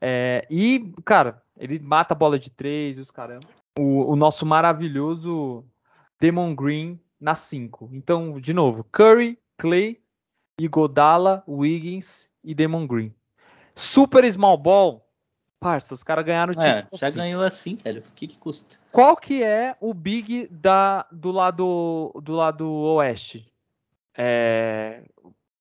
[0.02, 3.48] É, e, cara, ele mata a bola de três, os caramba.
[3.80, 5.66] O, o nosso maravilhoso
[6.20, 7.90] Demon Green na 5.
[7.94, 10.02] Então, de novo, Curry, Clay,
[10.60, 13.14] Igodala, Wiggins e Demon Green.
[13.74, 15.03] Super Small Ball,
[15.64, 17.18] Parça, os caras ganharam É, já assim.
[17.18, 18.02] ganhou assim, velho.
[18.08, 18.76] O que, que custa?
[18.92, 23.52] Qual que é o big da, do lado do lado oeste?
[24.16, 25.04] É,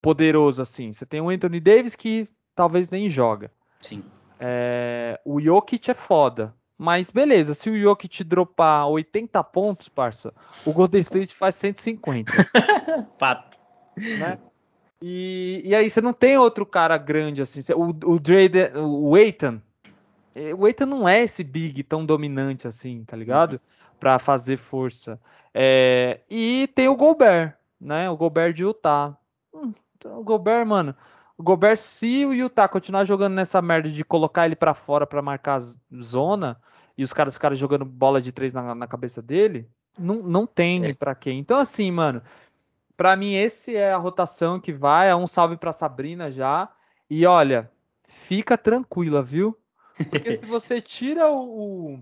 [0.02, 0.92] poderoso assim.
[0.92, 3.50] Você tem o Anthony Davis que talvez nem joga.
[3.80, 4.02] Sim.
[4.38, 6.52] É, o Jokic é foda.
[6.76, 10.34] Mas beleza, se o Jokic dropar 80 pontos, parça,
[10.66, 12.32] o Golden State faz 150.
[13.18, 13.56] Fato.
[14.18, 14.36] Né?
[15.00, 17.60] E, e aí você não tem outro cara grande assim.
[17.74, 19.60] O, o, Drade, o Aiton,
[20.56, 23.60] o Eita não é esse big tão dominante assim, tá ligado?
[23.98, 25.20] Para fazer força.
[25.54, 28.08] É, e tem o Gobert, né?
[28.08, 29.16] O Gobert de Utah.
[29.54, 30.94] Hum, então, o Gobert, mano.
[31.36, 35.22] O Gobert, se o Utah continuar jogando nessa merda de colocar ele para fora para
[35.22, 35.60] marcar
[36.02, 36.60] zona
[36.96, 39.68] e os caras, caras jogando bola de três na, na cabeça dele,
[39.98, 41.38] não, não tem para quem.
[41.38, 42.22] Então, assim, mano,
[42.96, 45.10] para mim, esse é a rotação que vai.
[45.10, 46.68] É um salve pra Sabrina já.
[47.08, 47.70] E olha,
[48.06, 49.56] fica tranquila, viu?
[50.10, 51.98] Porque se você tira o,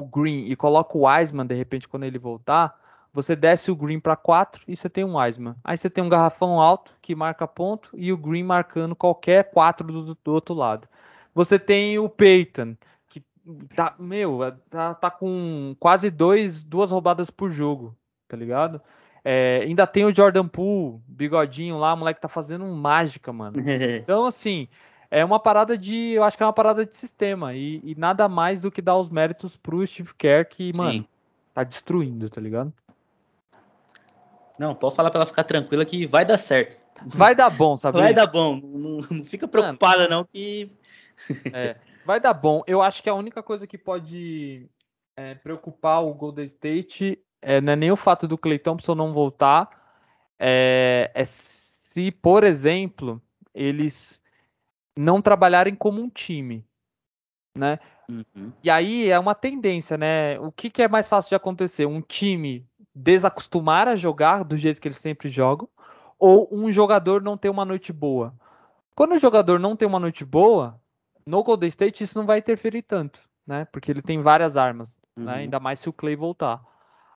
[0.00, 2.78] o Green e coloca o Wiseman, de repente, quando ele voltar,
[3.12, 5.54] você desce o Green para 4 e você tem um Wiseman.
[5.62, 9.86] Aí você tem um garrafão alto que marca ponto e o Green marcando qualquer 4
[9.86, 10.88] do, do outro lado.
[11.34, 12.76] Você tem o Peyton,
[13.08, 13.22] que
[13.74, 17.96] tá, meu, tá, tá com quase dois, duas roubadas por jogo,
[18.28, 18.80] tá ligado?
[19.24, 23.54] É, ainda tem o Jordan Poole, bigodinho lá, o moleque tá fazendo mágica, mano.
[24.02, 24.68] Então, assim,
[25.12, 26.12] é uma parada de.
[26.12, 27.54] Eu acho que é uma parada de sistema.
[27.54, 30.80] E, e nada mais do que dar os méritos pro Steve Kerr, que, Sim.
[30.80, 31.08] mano,
[31.52, 32.72] tá destruindo, tá ligado?
[34.58, 36.80] Não, pode falar pra ela ficar tranquila que vai dar certo.
[37.04, 37.98] Vai dar bom, sabe?
[37.98, 38.56] Vai dar bom.
[38.56, 40.72] Não, não fica preocupada, não, que.
[41.52, 42.62] é, vai dar bom.
[42.66, 44.66] Eu acho que a única coisa que pode
[45.14, 49.12] é, preocupar o Golden State é, não é nem o fato do Clay Thompson não
[49.12, 49.68] voltar,
[50.38, 53.20] é, é se, por exemplo,
[53.54, 54.21] eles
[54.96, 56.66] não trabalharem como um time,
[57.56, 57.78] né?
[58.10, 58.52] Uhum.
[58.62, 60.38] E aí é uma tendência, né?
[60.40, 61.86] O que, que é mais fácil de acontecer?
[61.86, 65.68] Um time desacostumar a jogar do jeito que eles sempre jogam,
[66.18, 68.34] ou um jogador não ter uma noite boa.
[68.94, 70.78] Quando o jogador não tem uma noite boa,
[71.26, 73.66] no Golden State isso não vai interferir tanto, né?
[73.72, 75.22] Porque ele tem várias armas, né?
[75.22, 75.24] uhum.
[75.24, 75.34] né?
[75.34, 76.62] ainda mais se o Clay voltar.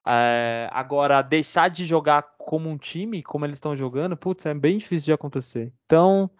[0.09, 4.79] É, agora, deixar de jogar como um time, como eles estão jogando, putz, é bem
[4.79, 5.73] difícil de acontecer.
[5.85, 6.31] Então,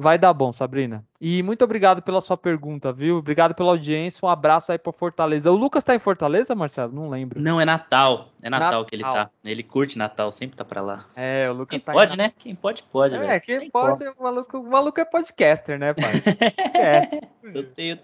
[0.00, 1.04] Vai dar bom, Sabrina.
[1.20, 3.16] E muito obrigado pela sua pergunta, viu?
[3.16, 4.24] Obrigado pela audiência.
[4.24, 5.50] Um abraço aí para Fortaleza.
[5.50, 6.92] O Lucas tá em Fortaleza, Marcelo?
[6.92, 7.42] Não lembro.
[7.42, 8.28] Não, é Natal.
[8.40, 8.84] É Natal, Natal.
[8.84, 9.28] que ele tá.
[9.44, 11.04] Ele curte Natal, sempre tá para lá.
[11.16, 12.32] É, o Lucas quem tá pode, né?
[12.38, 13.16] Quem pode, pode.
[13.16, 13.40] É, velho.
[13.40, 14.16] quem, quem pode, pode.
[14.16, 16.12] O, maluco, o maluco é podcaster, né, pai?
[16.80, 17.20] é.
[17.42, 17.98] Eu tenho.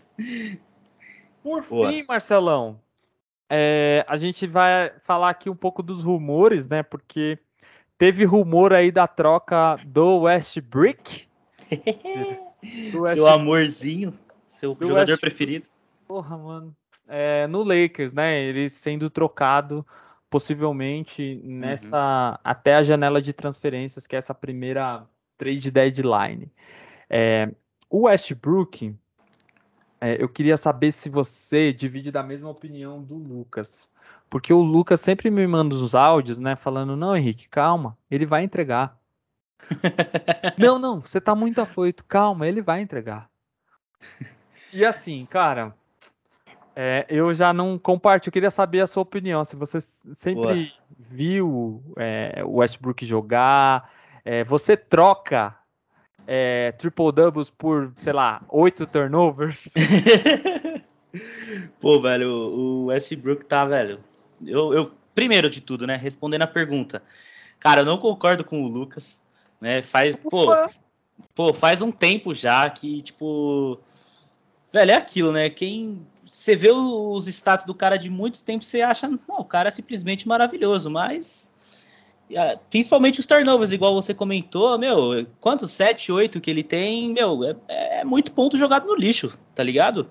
[1.45, 1.92] Por Boa.
[1.92, 2.80] fim, Marcelão,
[3.49, 6.82] é, a gente vai falar aqui um pouco dos rumores, né?
[6.82, 7.38] Porque
[7.97, 11.32] teve rumor aí da troca do Westbrook
[13.12, 14.12] seu amorzinho,
[14.46, 15.20] seu do jogador West...
[15.20, 15.66] preferido.
[16.06, 16.76] Porra, mano.
[17.06, 18.40] É, no Lakers, né?
[18.40, 19.86] Ele sendo trocado
[20.30, 22.38] possivelmente nessa uhum.
[22.42, 25.06] até a janela de transferências, que é essa primeira
[25.38, 26.50] trade deadline.
[27.08, 27.50] É,
[27.88, 28.94] o Westbrook,
[30.00, 33.88] é, eu queria saber se você divide da mesma opinião do Lucas.
[34.28, 36.56] Porque o Lucas sempre me manda os áudios, né?
[36.56, 38.98] Falando, não, Henrique, calma, ele vai entregar
[40.59, 42.05] não, não, você tá muito afoito.
[42.05, 43.28] Calma, ele vai entregar.
[44.72, 45.74] E assim, cara,
[46.76, 48.30] é, eu já não compartilho.
[48.30, 49.44] Eu queria saber a sua opinião.
[49.44, 49.80] Se você
[50.16, 50.68] sempre Boa.
[50.98, 53.90] viu é, o Westbrook jogar,
[54.24, 55.57] é, você troca
[56.26, 59.72] é, triple doubles por, sei lá, oito turnovers?
[61.80, 64.00] Pô, velho, o Westbrook tá, velho.
[64.44, 67.02] Eu, eu, primeiro de tudo, né, respondendo a pergunta,
[67.61, 69.24] cara, eu não concordo com o Lucas
[69.64, 69.80] né?
[69.80, 70.54] Faz, pô,
[71.34, 73.80] pô, faz um tempo já que, tipo,
[74.70, 75.48] velho, é aquilo, né?
[75.48, 79.70] Quem você vê os status do cara de muito tempo, você acha, não, o cara
[79.70, 81.50] é simplesmente maravilhoso, mas
[82.68, 88.00] principalmente os turnovers, igual você comentou, meu, quantos 7, 8 que ele tem, meu, é,
[88.00, 90.06] é muito ponto jogado no lixo, tá ligado?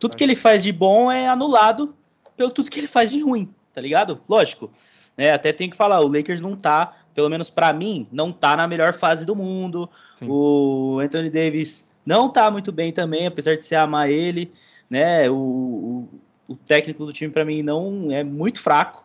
[0.00, 1.94] Tudo que ele faz de bom é anulado
[2.36, 4.20] pelo tudo que ele faz de ruim, tá ligado?
[4.28, 4.72] Lógico,
[5.16, 5.30] né?
[5.30, 8.68] Até tem que falar, o Lakers não tá pelo menos para mim, não tá na
[8.68, 9.88] melhor fase do mundo.
[10.18, 10.26] Sim.
[10.28, 14.52] O Anthony Davis não tá muito bem também, apesar de se amar ele,
[14.88, 15.30] né?
[15.30, 16.08] O, o,
[16.48, 19.02] o técnico do time para mim não é muito fraco.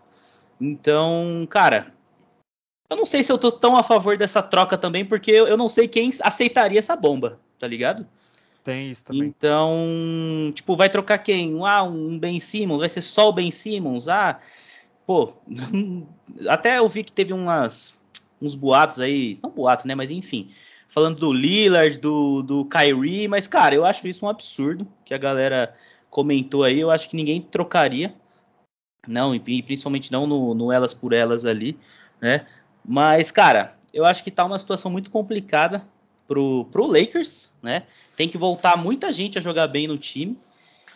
[0.60, 1.94] Então, cara,
[2.90, 5.56] eu não sei se eu tô tão a favor dessa troca também, porque eu, eu
[5.56, 8.06] não sei quem aceitaria essa bomba, tá ligado?
[8.62, 9.24] Tem isso também.
[9.24, 11.66] Então, tipo, vai trocar quem?
[11.66, 14.10] Ah, um Ben Simmons, vai ser só o Ben Simmons?
[14.10, 14.38] Ah,
[15.08, 15.32] pô,
[16.50, 18.01] até eu vi que teve umas
[18.42, 20.50] uns boatos aí, não boato, né, mas enfim,
[20.88, 25.18] falando do Lillard, do, do Kyrie, mas cara, eu acho isso um absurdo que a
[25.18, 25.76] galera
[26.10, 28.14] comentou aí, eu acho que ninguém trocaria,
[29.08, 31.78] não, e principalmente não no, no elas por elas ali,
[32.20, 32.48] né,
[32.84, 35.86] mas cara, eu acho que tá uma situação muito complicada
[36.28, 37.84] pro, pro Lakers, né,
[38.16, 40.38] tem que voltar muita gente a jogar bem no time,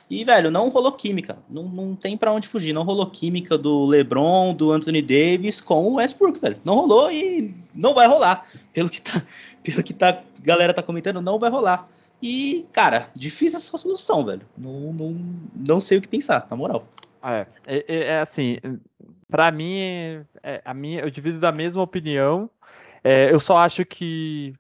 [0.10, 1.38] e, velho, não rolou química.
[1.50, 2.74] Não, não tem para onde fugir.
[2.74, 6.58] Não rolou química do LeBron, do Anthony Davis com o Westbrook, velho.
[6.64, 8.48] Não rolou e não vai rolar.
[8.72, 9.22] Pelo que tá,
[9.64, 11.90] pelo que tá, galera tá comentando, não vai rolar.
[12.22, 14.44] E, cara, difícil essa solução, velho.
[14.58, 16.86] Não, não, não sei o que pensar, na moral.
[17.24, 18.58] É, é, é, é assim,
[19.28, 19.78] para mim,
[20.44, 22.50] é, a minha, eu divido da mesma opinião.
[23.04, 24.54] É, eu só acho que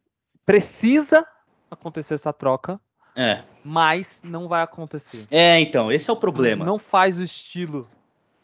[0.44, 1.26] precisa
[1.70, 2.80] acontecer essa troca
[3.16, 3.44] é.
[3.64, 5.26] Mas não vai acontecer.
[5.32, 6.66] É, então, esse é o problema.
[6.66, 7.82] Não, faz o estilo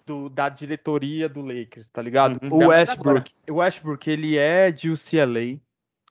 [0.06, 2.40] do, da diretoria do Lakers, tá ligado?
[2.42, 5.60] Uhum, o Westbrook, o Westbrook, ele é de UCLA.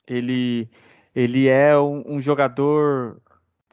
[0.06, 0.68] Ele,
[1.14, 3.20] ele é um, um, jogador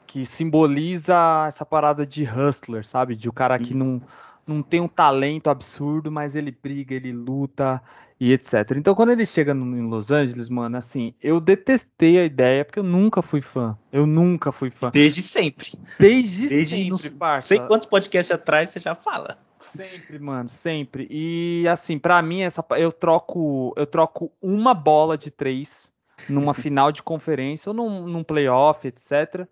[0.06, 3.14] que simboliza essa parada de hustler, sabe?
[3.14, 4.00] De o um cara que uhum.
[4.46, 7.82] não, não tem um talento absurdo, mas ele briga, ele luta,
[8.20, 8.72] e etc.
[8.76, 12.84] Então, quando ele chega em Los Angeles, mano, assim, eu detestei a ideia, porque eu
[12.84, 13.78] nunca fui fã.
[13.92, 14.90] Eu nunca fui fã.
[14.90, 15.72] Desde sempre.
[15.98, 17.48] Desde, Desde sempre, parça.
[17.48, 19.38] Sei quantos podcasts atrás você já fala.
[19.60, 21.06] Sempre, mano, sempre.
[21.10, 25.90] E assim, para mim essa eu troco, eu troco uma bola de três
[26.28, 29.46] numa final de conferência ou num, num playoff, etc,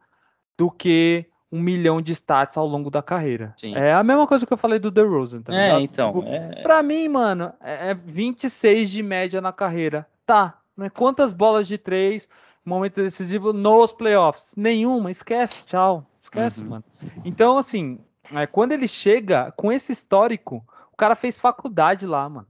[0.56, 3.54] do que um milhão de stats ao longo da carreira.
[3.56, 3.74] Sim.
[3.74, 6.12] É a mesma coisa que eu falei do The Rosen, tá É, então.
[6.12, 6.62] Tipo, é...
[6.62, 10.06] Pra mim, mano, é 26 de média na carreira.
[10.24, 10.90] Tá, né?
[10.90, 12.28] Quantas bolas de três,
[12.64, 14.52] momento decisivo nos playoffs?
[14.56, 16.04] Nenhuma, esquece, tchau.
[16.20, 16.70] Esquece, uhum.
[16.70, 16.84] mano.
[17.24, 18.00] Então, assim,
[18.34, 22.46] é, quando ele chega com esse histórico, o cara fez faculdade lá, mano.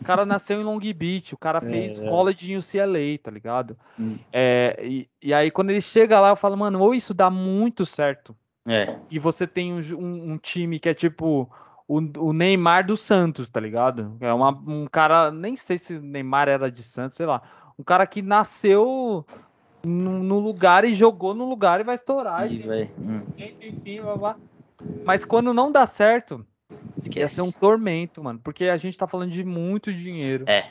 [0.00, 3.76] O cara nasceu em Long Beach, o cara fez É, college em UCLA, tá ligado?
[3.98, 4.18] Hum.
[4.32, 7.86] É, e, e aí quando ele chega lá, eu falo, mano, ou isso dá muito
[7.86, 8.96] certo, É.
[9.10, 11.48] e você tem um, um- um time que é tipo
[11.88, 14.16] o, o Neymar do Santos, tá ligado?
[14.20, 17.40] É uma- um cara, nem sei se o Neymar era de Santos, sei lá.
[17.78, 19.24] Um cara que nasceu
[19.86, 22.50] no, no lugar e jogou no lugar e vai estourar.
[22.50, 22.90] E E, vai.
[22.98, 23.22] Hum.
[23.38, 24.36] enfim, blá, blá.
[25.04, 27.36] Mas quando não dá certo, ia Esquece.
[27.36, 28.40] ser um tormento, mano.
[28.42, 30.44] Porque a gente tá falando de muito dinheiro.
[30.48, 30.68] É.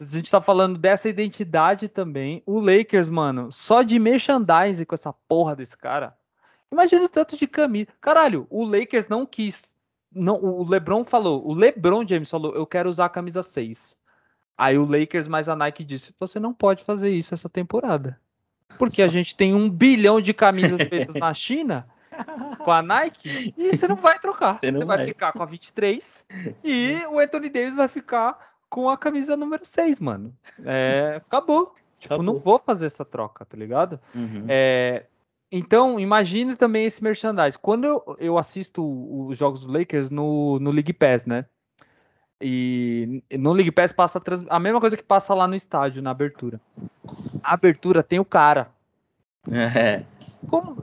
[0.00, 2.42] A gente tá falando dessa identidade também.
[2.46, 6.16] O Lakers, mano, só de merchandising com essa porra desse cara.
[6.70, 7.88] Imagina o tanto de camisa.
[8.00, 9.64] Caralho, o Lakers não quis.
[10.12, 13.96] Não, o LeBron falou, o LeBron James falou, eu quero usar a camisa 6.
[14.56, 18.18] Aí o Lakers mais a Nike disse, você não pode fazer isso essa temporada.
[18.78, 21.86] Porque a gente tem um bilhão de camisas feitas na China
[22.64, 24.54] com a Nike e você não vai trocar.
[24.58, 25.06] Você Você, vai, vai.
[25.06, 26.26] ficar com a 23
[26.64, 28.38] e o Anthony Davis vai ficar
[28.68, 30.34] com a camisa número 6, mano.
[30.64, 31.74] É, acabou.
[31.98, 32.34] Tipo, Acabou.
[32.34, 33.98] não vou fazer essa troca, tá ligado?
[34.14, 34.44] Uhum.
[34.48, 35.06] É,
[35.50, 37.58] então, imagine também esse merchandise.
[37.58, 38.84] Quando eu, eu assisto
[39.26, 41.44] os jogos do Lakers no, no League Pass, né?
[42.40, 46.00] E no League Pass passa a, trans- a mesma coisa que passa lá no estádio,
[46.02, 46.60] na abertura.
[47.42, 48.70] A abertura tem o cara.
[49.50, 50.04] É.
[50.50, 50.76] Como,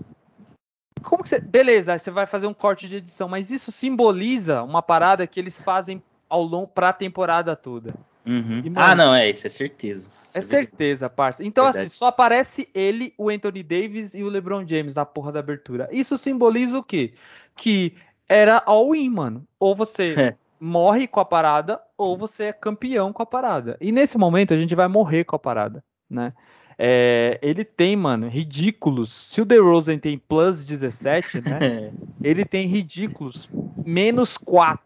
[1.05, 1.39] como que você.
[1.39, 5.39] Beleza, aí você vai fazer um corte de edição, mas isso simboliza uma parada que
[5.39, 7.93] eles fazem ao longo pra temporada toda.
[8.25, 8.61] Uhum.
[8.65, 10.09] E, mano, ah, não, é, isso é certeza.
[10.27, 10.49] Isso É verdade.
[10.49, 11.43] certeza, parça.
[11.43, 11.85] Então, Verdade.
[11.85, 15.87] assim, só aparece ele, o Anthony Davis e o LeBron James na porra da abertura.
[15.91, 17.13] Isso simboliza o quê?
[17.55, 17.93] Que
[18.27, 19.47] era all-in, mano.
[19.59, 20.35] Ou você É.
[20.59, 23.77] morre com a parada, ou você é campeão com a parada.
[23.79, 26.33] E nesse momento a gente vai morrer com a parada, né?
[26.77, 29.11] É, ele tem, mano, ridículos.
[29.11, 31.59] Se o DeRozan tem plus 17, né?
[31.65, 32.05] É.
[32.23, 33.47] Ele tem ridículos
[33.85, 34.83] menos 4.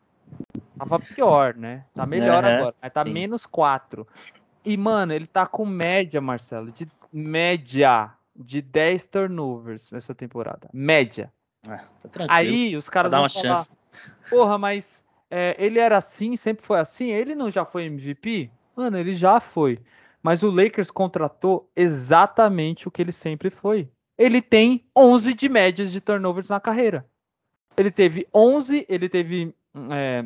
[0.77, 1.85] Tava pior, né?
[1.93, 3.13] Tá melhor Aham, agora, mas tá sim.
[3.13, 4.05] menos 4.
[4.65, 10.69] E, mano, ele tá com média, Marcelo, de média de 10 turnovers nessa temporada.
[10.73, 11.31] Média.
[11.67, 12.25] Ah, tá.
[12.29, 13.77] Aí os caras vão uma falar, chance.
[14.29, 17.09] porra, mas é, ele era assim, sempre foi assim?
[17.09, 18.49] Ele não já foi MVP?
[18.75, 19.79] Mano, ele já foi.
[20.21, 23.89] Mas o Lakers contratou exatamente o que ele sempre foi.
[24.17, 27.05] Ele tem 11 de médias de turnovers na carreira.
[27.77, 29.55] Ele teve 11, ele teve
[29.91, 30.25] é,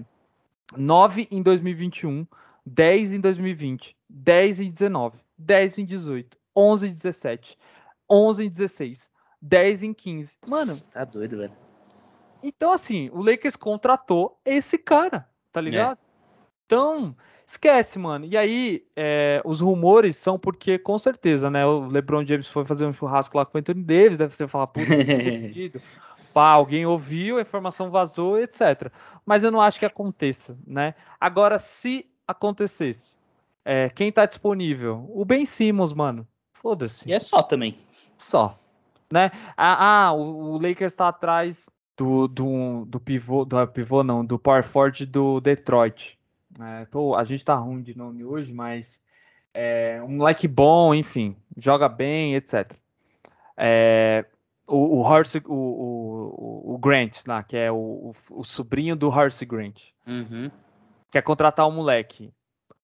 [0.75, 2.25] 9 em 2021,
[2.65, 7.57] 10 em 2020, 10 em 19, 10 em 18, 11 em 17,
[8.09, 10.37] 11 em 16, 10 em 15.
[10.49, 11.53] Mano, Tá doido, velho.
[12.41, 15.99] então, assim, o Lakers contratou esse cara, tá ligado?
[16.65, 17.15] Então,
[17.53, 18.25] esquece, mano.
[18.25, 21.65] E aí, é, os rumores são porque, com certeza, né?
[21.65, 24.67] O LeBron James foi fazer um churrasco lá com o Anthony Davis, deve ser falar,
[24.67, 24.85] puta.
[26.33, 28.91] Pá, alguém ouviu, a informação vazou, etc.
[29.25, 30.95] Mas eu não acho que aconteça, né?
[31.19, 33.15] Agora, se acontecesse,
[33.63, 35.05] é, quem tá disponível?
[35.13, 36.27] O Ben Simmons, mano.
[36.53, 37.77] Foda-se E é só também.
[38.17, 38.57] só,
[39.11, 39.31] né?
[39.55, 44.39] Ah, ah, o, o Lakers está atrás do, do, do pivô, do pivô não, do
[44.39, 46.17] power forward do Detroit.
[46.59, 49.01] É, tô- a gente tá ruim de nome hoje, mas
[49.53, 52.71] é um moleque bom, enfim, joga bem, etc.
[53.57, 54.25] É,
[54.67, 59.45] o, o, Horace- o, o, o Grant lá, que é o, o, sobrinho do Horace
[59.45, 60.49] Grant, Uhum.
[61.11, 62.31] quer contratar o moleque.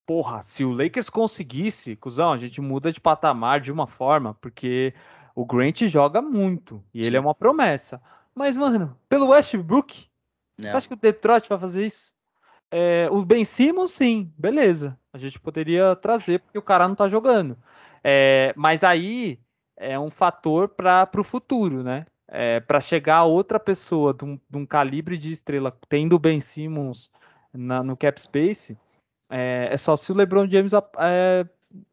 [0.05, 4.93] Porra, se o Lakers conseguisse, cuzão, a gente muda de patamar de uma forma, porque
[5.35, 8.01] o Grant joga muito e ele é uma promessa.
[8.33, 10.07] Mas, mano, pelo Westbrook,
[10.57, 10.69] Não.
[10.71, 12.11] você acha que o Detroit vai fazer isso?
[12.71, 14.97] É, o Ben Simmons, sim, beleza.
[15.11, 17.57] A gente poderia trazer porque o cara não tá jogando.
[18.03, 19.39] É, mas aí
[19.75, 22.05] é um fator para o futuro, né?
[22.27, 26.39] É, para chegar outra pessoa de um, de um calibre de estrela, tendo o Ben
[26.39, 27.09] Simmons
[27.51, 28.77] na- no cap space,
[29.29, 31.47] é, é só se o LeBron James ap- é,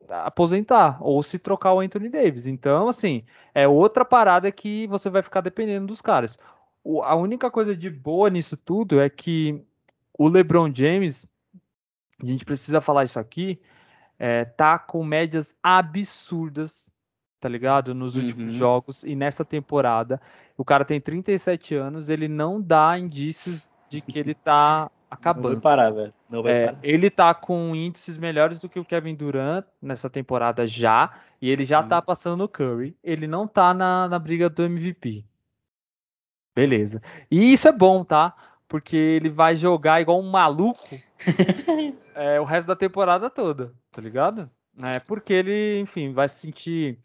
[0.08, 2.46] aposentar ou se trocar o Anthony Davis.
[2.46, 3.24] Então, assim,
[3.54, 6.38] é outra parada que você vai ficar dependendo dos caras.
[6.84, 9.62] O- a única coisa de boa nisso tudo é que
[10.18, 11.26] o LeBron James,
[12.22, 13.60] a gente precisa falar isso aqui,
[14.18, 16.88] é, tá com médias absurdas,
[17.40, 17.94] tá ligado?
[17.94, 18.58] Nos últimos Uhum.
[18.58, 20.20] jogos e nessa temporada.
[20.56, 25.18] O cara tem 37 anos, ele não dá indícios de que ele tá Não vai
[25.18, 25.60] acabando.
[25.60, 26.14] parar, velho.
[26.30, 26.78] Não vai É, parar.
[26.82, 31.64] ele tá com índices melhores do que o Kevin Durant nessa temporada já, e ele
[31.64, 31.88] já Hum.
[31.88, 32.96] tá passando o Curry.
[33.04, 35.24] Ele não tá na, na briga do MVP.
[36.54, 37.02] Beleza.
[37.30, 38.34] E isso é bom, tá?
[38.68, 40.88] Porque ele vai jogar igual um maluco
[42.14, 44.50] é, o resto da temporada toda, tá ligado?
[44.84, 46.98] É, porque ele, enfim, vai se sentir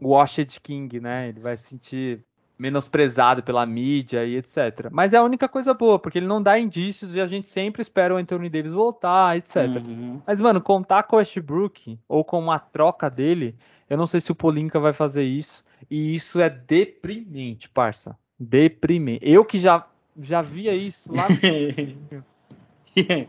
[0.00, 1.28] Washed King, né?
[1.28, 2.24] Ele vai se sentir
[2.58, 4.88] menosprezado pela mídia e etc.
[4.90, 7.80] Mas é a única coisa boa, porque ele não dá indícios e a gente sempre
[7.80, 9.56] espera o Anthony Davis voltar, etc.
[9.56, 10.20] Uhum.
[10.26, 13.54] Mas, mano, contar com o Westbrook ou com uma troca dele,
[13.88, 15.64] eu não sei se o Polinka vai fazer isso.
[15.88, 18.18] E isso é deprimente, parça.
[18.38, 19.20] Deprimente.
[19.22, 19.86] Eu que já,
[20.20, 21.26] já via isso lá.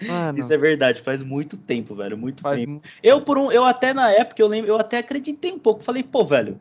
[0.08, 2.82] Mano, Isso é verdade, faz muito tempo, velho, muito tempo.
[3.04, 6.02] Eu por um, eu até na época eu lembro, eu até acreditei um pouco, falei,
[6.02, 6.60] pô, velho,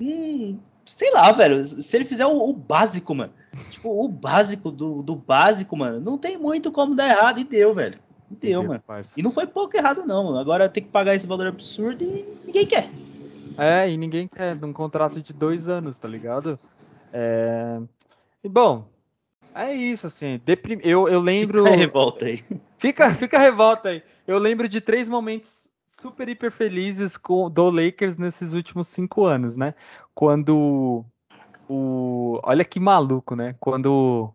[0.00, 3.32] hum, sei lá, velho, se ele fizer o, o básico, mano,
[3.70, 7.74] tipo, o básico do, do, básico, mano, não tem muito como dar errado e deu,
[7.74, 7.98] velho.
[8.30, 8.82] Deu, mano.
[9.16, 10.36] E não foi pouco errado, não.
[10.36, 12.88] Agora tem que pagar esse valor absurdo e ninguém quer.
[13.56, 16.58] É, e ninguém quer um contrato de dois anos, tá ligado?
[17.12, 17.80] É...
[18.42, 18.84] E bom,
[19.56, 20.40] é isso, assim.
[20.44, 20.80] Deprim...
[20.82, 21.64] Eu, eu lembro.
[21.64, 22.42] Fica revolta aí.
[22.78, 24.02] Fica, fica revolta aí.
[24.26, 29.56] Eu lembro de três momentos super hiper felizes com, do Lakers nesses últimos cinco anos,
[29.56, 29.74] né?
[30.14, 31.04] Quando
[31.68, 32.38] o.
[32.42, 33.54] Olha que maluco, né?
[33.58, 34.30] Quando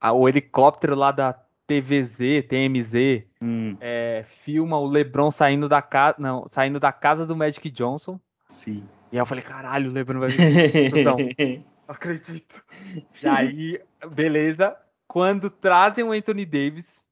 [0.00, 1.32] a, o helicóptero lá da
[1.66, 3.76] TVZ, TMZ, hum.
[3.80, 8.18] é, filma o LeBron saindo da casa, não, saindo da casa do Magic Johnson.
[8.48, 8.84] Sim.
[9.10, 11.64] E aí eu falei, caralho, o LeBron vai vir.
[11.88, 12.64] Acredito.
[13.22, 13.80] E aí,
[14.14, 14.76] beleza.
[15.06, 17.04] Quando trazem o Anthony Davis,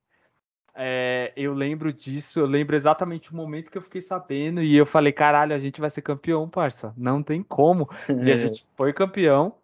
[0.75, 4.87] é, eu lembro disso, eu lembro exatamente o momento que eu fiquei sabendo e eu
[4.87, 6.95] falei, caralho, a gente vai ser campeão, parça.
[6.97, 7.89] Não tem como.
[8.09, 9.55] E a gente foi campeão.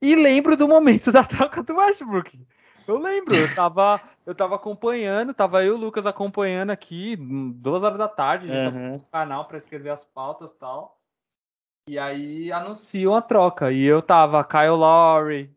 [0.00, 2.40] E lembro do momento da troca do Westbrook.
[2.88, 7.84] Eu lembro, eu tava, eu tava acompanhando, tava eu e o Lucas acompanhando aqui, duas
[7.84, 8.92] horas da tarde, a gente uhum.
[8.94, 11.00] no canal para escrever as pautas e tal.
[11.88, 13.72] E aí anunciam a troca.
[13.72, 15.50] E eu tava Kyle Lowry,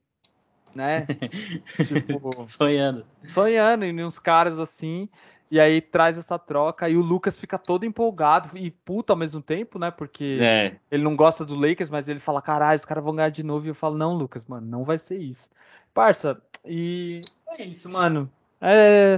[0.74, 1.06] né?
[1.86, 3.06] tipo, sonhando.
[3.24, 5.08] Sonhando, e uns caras assim.
[5.52, 9.42] E aí traz essa troca e o Lucas fica todo empolgado e puto ao mesmo
[9.42, 9.92] tempo, né?
[9.92, 10.78] Porque é.
[10.90, 13.68] ele não gosta do Lakers, mas ele fala, caralho, os caras vão ganhar de novo.
[13.68, 15.48] E eu falo, não, Lucas, mano, não vai ser isso.
[15.94, 18.30] Parça, e é isso, mano.
[18.60, 19.16] É...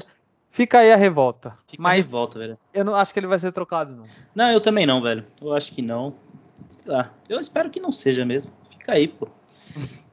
[0.51, 1.57] Fica aí a revolta.
[1.67, 2.57] Fica mas a revolta, velho.
[2.73, 4.03] Eu não acho que ele vai ser trocado, não.
[4.35, 5.25] Não, eu também não, velho.
[5.41, 6.13] Eu acho que não.
[6.79, 6.95] Sei
[7.29, 8.51] Eu espero que não seja mesmo.
[8.71, 9.27] Fica aí, pô.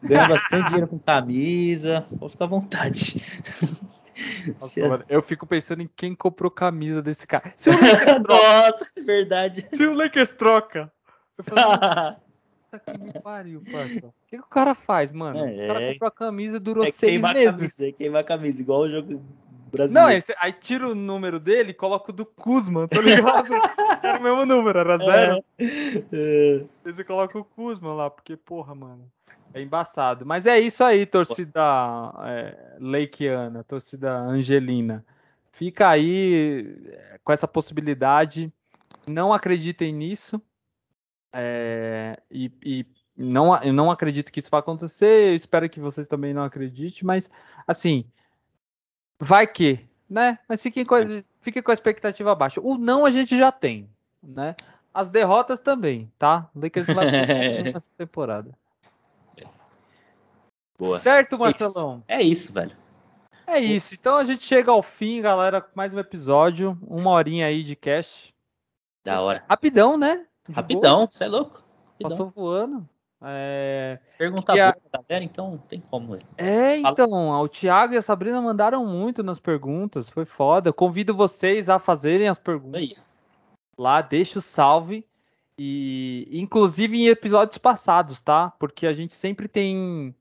[0.02, 2.04] Ganha bastante dinheiro com camisa.
[2.18, 3.22] Pode ficar à vontade.
[4.60, 7.52] Nossa, mano, eu fico pensando em quem comprou camisa desse cara.
[7.56, 9.62] Se o Lakers troca, Nossa, é verdade.
[9.62, 10.92] Se o Lakers troca.
[11.36, 12.16] Eu falo,
[12.78, 14.06] que me pariu, parça.
[14.06, 15.38] O que, que, o cara faz, mano?
[15.38, 17.76] É, o cara comprou a camisa durou é seis meses.
[17.76, 19.22] Camisa, é queimar a camisa, igual o jogo
[19.74, 20.08] brasileiro.
[20.08, 23.48] Não, esse, aí tira o número dele e coloca o do Kuzma, tá ligado?
[24.02, 25.44] era o mesmo número, era zero.
[25.58, 26.64] É.
[26.84, 29.10] Aí você coloca o Kuzma lá, porque, porra, mano.
[29.52, 30.26] É embaçado.
[30.26, 31.62] Mas é isso aí, torcida
[32.24, 35.04] é, Lakeana, torcida Angelina.
[35.52, 38.52] Fica aí é, com essa possibilidade.
[39.06, 40.42] Não acreditem nisso.
[41.32, 45.30] É, e, e não, eu não acredito que isso vai acontecer.
[45.30, 47.04] Eu espero que vocês também não acreditem.
[47.04, 47.30] Mas,
[47.66, 48.04] assim,
[49.18, 50.38] vai que, né?
[50.48, 50.96] Mas fiquem com,
[51.40, 52.60] fiquem com a expectativa baixa.
[52.60, 53.88] O não a gente já tem,
[54.22, 54.54] né?
[54.92, 56.48] As derrotas também, tá?
[56.54, 57.10] O Lakers vai
[57.72, 58.56] nessa temporada.
[60.78, 60.98] Boa.
[60.98, 62.02] Certo, Marcelão?
[62.08, 62.76] É isso, velho.
[63.46, 63.94] É isso.
[63.94, 65.64] Então a gente chega ao fim, galera.
[65.74, 66.78] Mais um episódio.
[66.82, 68.34] Uma horinha aí de cast.
[69.04, 69.44] Da hora.
[69.48, 70.26] Rapidão, né?
[70.48, 71.62] De Rapidão, você é louco.
[71.92, 72.10] Rapidão.
[72.10, 72.88] Passou voando.
[73.26, 73.98] É...
[74.18, 74.98] Pergunta boa a...
[74.98, 76.18] galera, então tem como.
[76.36, 80.68] É, então, o Thiago e a Sabrina mandaram muito nas perguntas, foi foda.
[80.68, 82.92] Eu convido vocês a fazerem as perguntas.
[82.92, 83.14] É
[83.78, 85.06] lá, deixa o salve.
[85.56, 88.52] E inclusive em episódios passados, tá?
[88.58, 90.12] Porque a gente sempre tem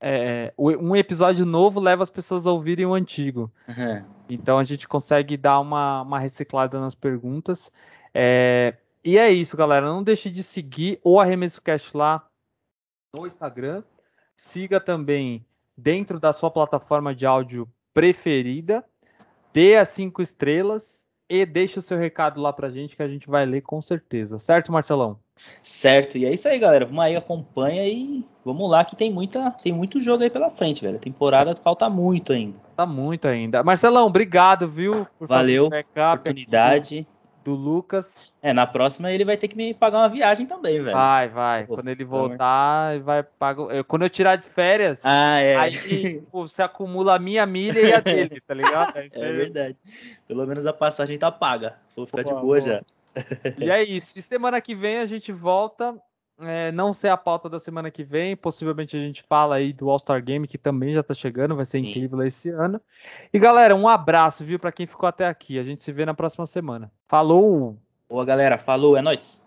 [0.00, 3.52] é, um episódio novo leva as pessoas a ouvirem o antigo.
[3.68, 4.04] Uhum.
[4.28, 7.70] Então a gente consegue dar uma, uma reciclada nas perguntas.
[8.12, 9.86] É, e é isso, galera.
[9.86, 12.26] Não deixe de seguir o Arremesso Cast lá
[13.16, 13.82] no Instagram.
[14.36, 15.44] Siga também
[15.76, 18.84] dentro da sua plataforma de áudio preferida.
[19.52, 23.28] Dê as cinco estrelas e deixe o seu recado lá pra gente que a gente
[23.28, 24.38] vai ler com certeza.
[24.38, 25.18] Certo, Marcelão?
[25.62, 26.86] Certo, e é isso aí, galera.
[26.86, 30.82] Vamos aí, acompanha e vamos lá que tem muita, tem muito jogo aí pela frente,
[30.82, 30.96] velho.
[30.96, 32.58] A temporada falta muito ainda.
[32.76, 33.62] Falta muito ainda.
[33.62, 35.06] Marcelão, obrigado, viu?
[35.18, 37.00] Valeu, oportunidade.
[37.00, 38.32] Aqui do Lucas.
[38.42, 40.96] É, na próxima ele vai ter que me pagar uma viagem também, velho.
[40.96, 41.66] Vai, vai.
[41.66, 43.84] Pô, quando ele voltar, ele vai pagar.
[43.84, 45.56] Quando eu tirar de férias, ah, é.
[45.56, 48.90] aí tipo, você acumula a minha milha e a dele, tá ligado?
[49.00, 49.76] É, é verdade.
[50.26, 51.78] Pelo menos a passagem tá paga.
[51.94, 52.82] Vou ficar Pô, de boa já.
[53.58, 54.18] E é isso.
[54.18, 55.94] E semana que vem a gente volta.
[56.42, 58.36] É, não sei a pauta da semana que vem.
[58.36, 61.56] Possivelmente a gente fala aí do All-Star Game, que também já tá chegando.
[61.56, 61.90] Vai ser Sim.
[61.90, 62.80] incrível esse ano.
[63.32, 65.58] E galera, um abraço, viu, para quem ficou até aqui.
[65.58, 66.90] A gente se vê na próxima semana.
[67.06, 67.76] Falou!
[68.08, 68.58] Boa, galera.
[68.58, 69.38] Falou, é nóis.